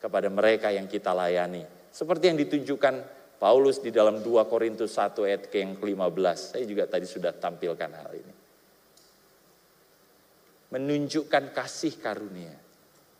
kepada 0.00 0.32
mereka 0.32 0.72
yang 0.72 0.88
kita 0.88 1.12
layani. 1.12 1.62
Seperti 1.92 2.32
yang 2.32 2.38
ditunjukkan 2.40 2.94
Paulus 3.42 3.82
di 3.82 3.90
dalam 3.90 4.22
2 4.22 4.46
Korintus 4.46 4.94
1 4.96 5.18
ayat 5.26 5.42
ke 5.50 5.60
yang 5.60 5.74
ke-15. 5.76 6.38
Saya 6.56 6.64
juga 6.64 6.86
tadi 6.86 7.04
sudah 7.10 7.34
tampilkan 7.34 7.90
hal 7.90 8.12
ini. 8.14 8.34
Menunjukkan 10.72 11.52
kasih 11.52 12.00
karunia, 12.00 12.54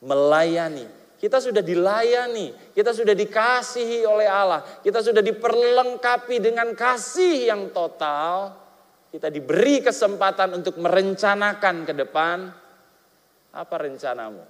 melayani, 0.01 1.02
kita 1.23 1.39
sudah 1.39 1.63
dilayani, 1.63 2.75
kita 2.75 2.91
sudah 2.91 3.15
dikasihi 3.15 4.03
oleh 4.03 4.27
Allah, 4.27 4.83
kita 4.83 4.99
sudah 4.99 5.23
diperlengkapi 5.23 6.43
dengan 6.43 6.75
kasih 6.75 7.47
yang 7.47 7.71
total. 7.71 8.59
Kita 9.07 9.31
diberi 9.31 9.79
kesempatan 9.87 10.59
untuk 10.59 10.83
merencanakan 10.83 11.87
ke 11.87 11.95
depan. 11.95 12.51
Apa 13.55 13.77
rencanamu? 13.87 14.43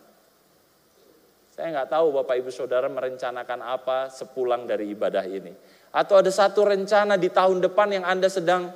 Saya 1.52 1.76
nggak 1.76 1.92
tahu 1.92 2.06
Bapak 2.22 2.40
Ibu 2.40 2.48
Saudara 2.48 2.88
merencanakan 2.88 3.60
apa 3.60 4.08
sepulang 4.08 4.64
dari 4.64 4.96
ibadah 4.96 5.28
ini. 5.28 5.52
Atau 5.92 6.24
ada 6.24 6.32
satu 6.32 6.64
rencana 6.64 7.20
di 7.20 7.28
tahun 7.28 7.60
depan 7.60 8.00
yang 8.00 8.04
Anda 8.08 8.32
sedang 8.32 8.72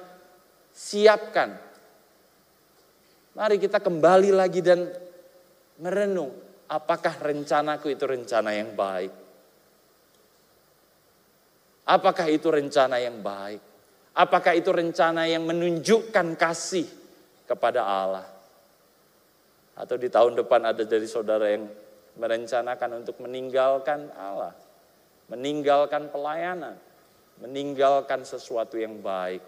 siapkan. 0.69 1.57
Mari 3.33 3.57
kita 3.57 3.81
kembali 3.81 4.37
lagi 4.37 4.61
dan 4.61 4.85
merenung 5.81 6.46
apakah 6.67 7.15
rencanaku 7.23 7.95
itu 7.95 8.05
rencana 8.07 8.51
yang 8.55 8.75
baik? 8.75 9.13
Apakah 11.87 12.27
itu 12.27 12.51
rencana 12.51 12.99
yang 12.99 13.23
baik? 13.23 13.63
Apakah 14.17 14.59
itu 14.59 14.75
rencana 14.75 15.31
yang 15.31 15.47
menunjukkan 15.47 16.35
kasih 16.35 16.89
kepada 17.47 17.87
Allah? 17.87 18.27
Atau 19.77 19.95
di 20.01 20.11
tahun 20.11 20.35
depan 20.35 20.67
ada 20.67 20.83
dari 20.83 21.07
saudara 21.07 21.47
yang 21.53 21.69
merencanakan 22.17 23.05
untuk 23.05 23.21
meninggalkan 23.23 24.09
Allah, 24.17 24.57
meninggalkan 25.29 26.09
pelayanan, 26.11 26.75
meninggalkan 27.45 28.25
sesuatu 28.25 28.81
yang 28.81 28.99
baik. 29.05 29.45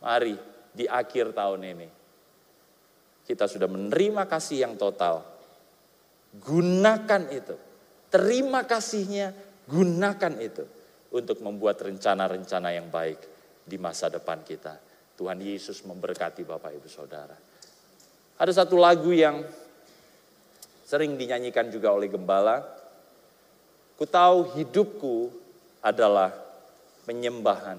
Mari 0.00 0.34
di 0.74 0.88
akhir 0.88 1.36
tahun 1.36 1.62
ini 1.62 2.03
kita 3.24 3.48
sudah 3.48 3.68
menerima 3.68 4.28
kasih 4.28 4.68
yang 4.68 4.76
total. 4.76 5.24
Gunakan 6.36 7.22
itu. 7.32 7.56
Terima 8.12 8.62
kasihnya, 8.68 9.34
gunakan 9.66 10.34
itu 10.38 10.64
untuk 11.10 11.40
membuat 11.40 11.82
rencana-rencana 11.82 12.70
yang 12.76 12.92
baik 12.92 13.18
di 13.64 13.80
masa 13.80 14.12
depan 14.12 14.44
kita. 14.44 14.76
Tuhan 15.14 15.40
Yesus 15.40 15.82
memberkati 15.82 16.44
Bapak 16.44 16.74
Ibu 16.74 16.88
Saudara. 16.90 17.34
Ada 18.34 18.66
satu 18.66 18.76
lagu 18.78 19.14
yang 19.14 19.46
sering 20.84 21.16
dinyanyikan 21.16 21.70
juga 21.70 21.94
oleh 21.94 22.10
gembala. 22.10 22.60
Ku 23.94 24.04
tahu 24.04 24.58
hidupku 24.58 25.30
adalah 25.80 26.34
penyembahan. 27.06 27.78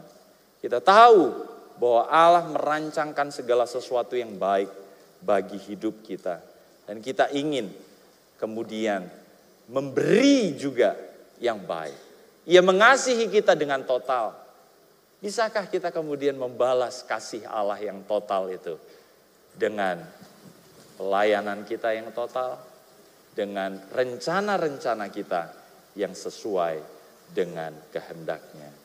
Kita 0.64 0.80
tahu 0.80 1.32
bahwa 1.76 2.08
Allah 2.08 2.46
merancangkan 2.50 3.36
segala 3.36 3.68
sesuatu 3.68 4.16
yang 4.16 4.40
baik 4.40 4.85
bagi 5.26 5.58
hidup 5.58 6.06
kita. 6.06 6.38
Dan 6.86 7.02
kita 7.02 7.34
ingin 7.34 7.74
kemudian 8.38 9.10
memberi 9.66 10.54
juga 10.54 10.94
yang 11.42 11.66
baik. 11.66 11.98
Ia 12.46 12.62
mengasihi 12.62 13.26
kita 13.26 13.58
dengan 13.58 13.82
total. 13.82 14.38
Bisakah 15.18 15.66
kita 15.66 15.90
kemudian 15.90 16.38
membalas 16.38 17.02
kasih 17.02 17.42
Allah 17.50 17.82
yang 17.82 18.06
total 18.06 18.54
itu 18.54 18.78
dengan 19.58 19.98
pelayanan 21.02 21.66
kita 21.66 21.98
yang 21.98 22.14
total, 22.14 22.62
dengan 23.34 23.82
rencana-rencana 23.90 25.10
kita 25.10 25.50
yang 25.98 26.14
sesuai 26.14 26.78
dengan 27.34 27.74
kehendaknya. 27.90 28.85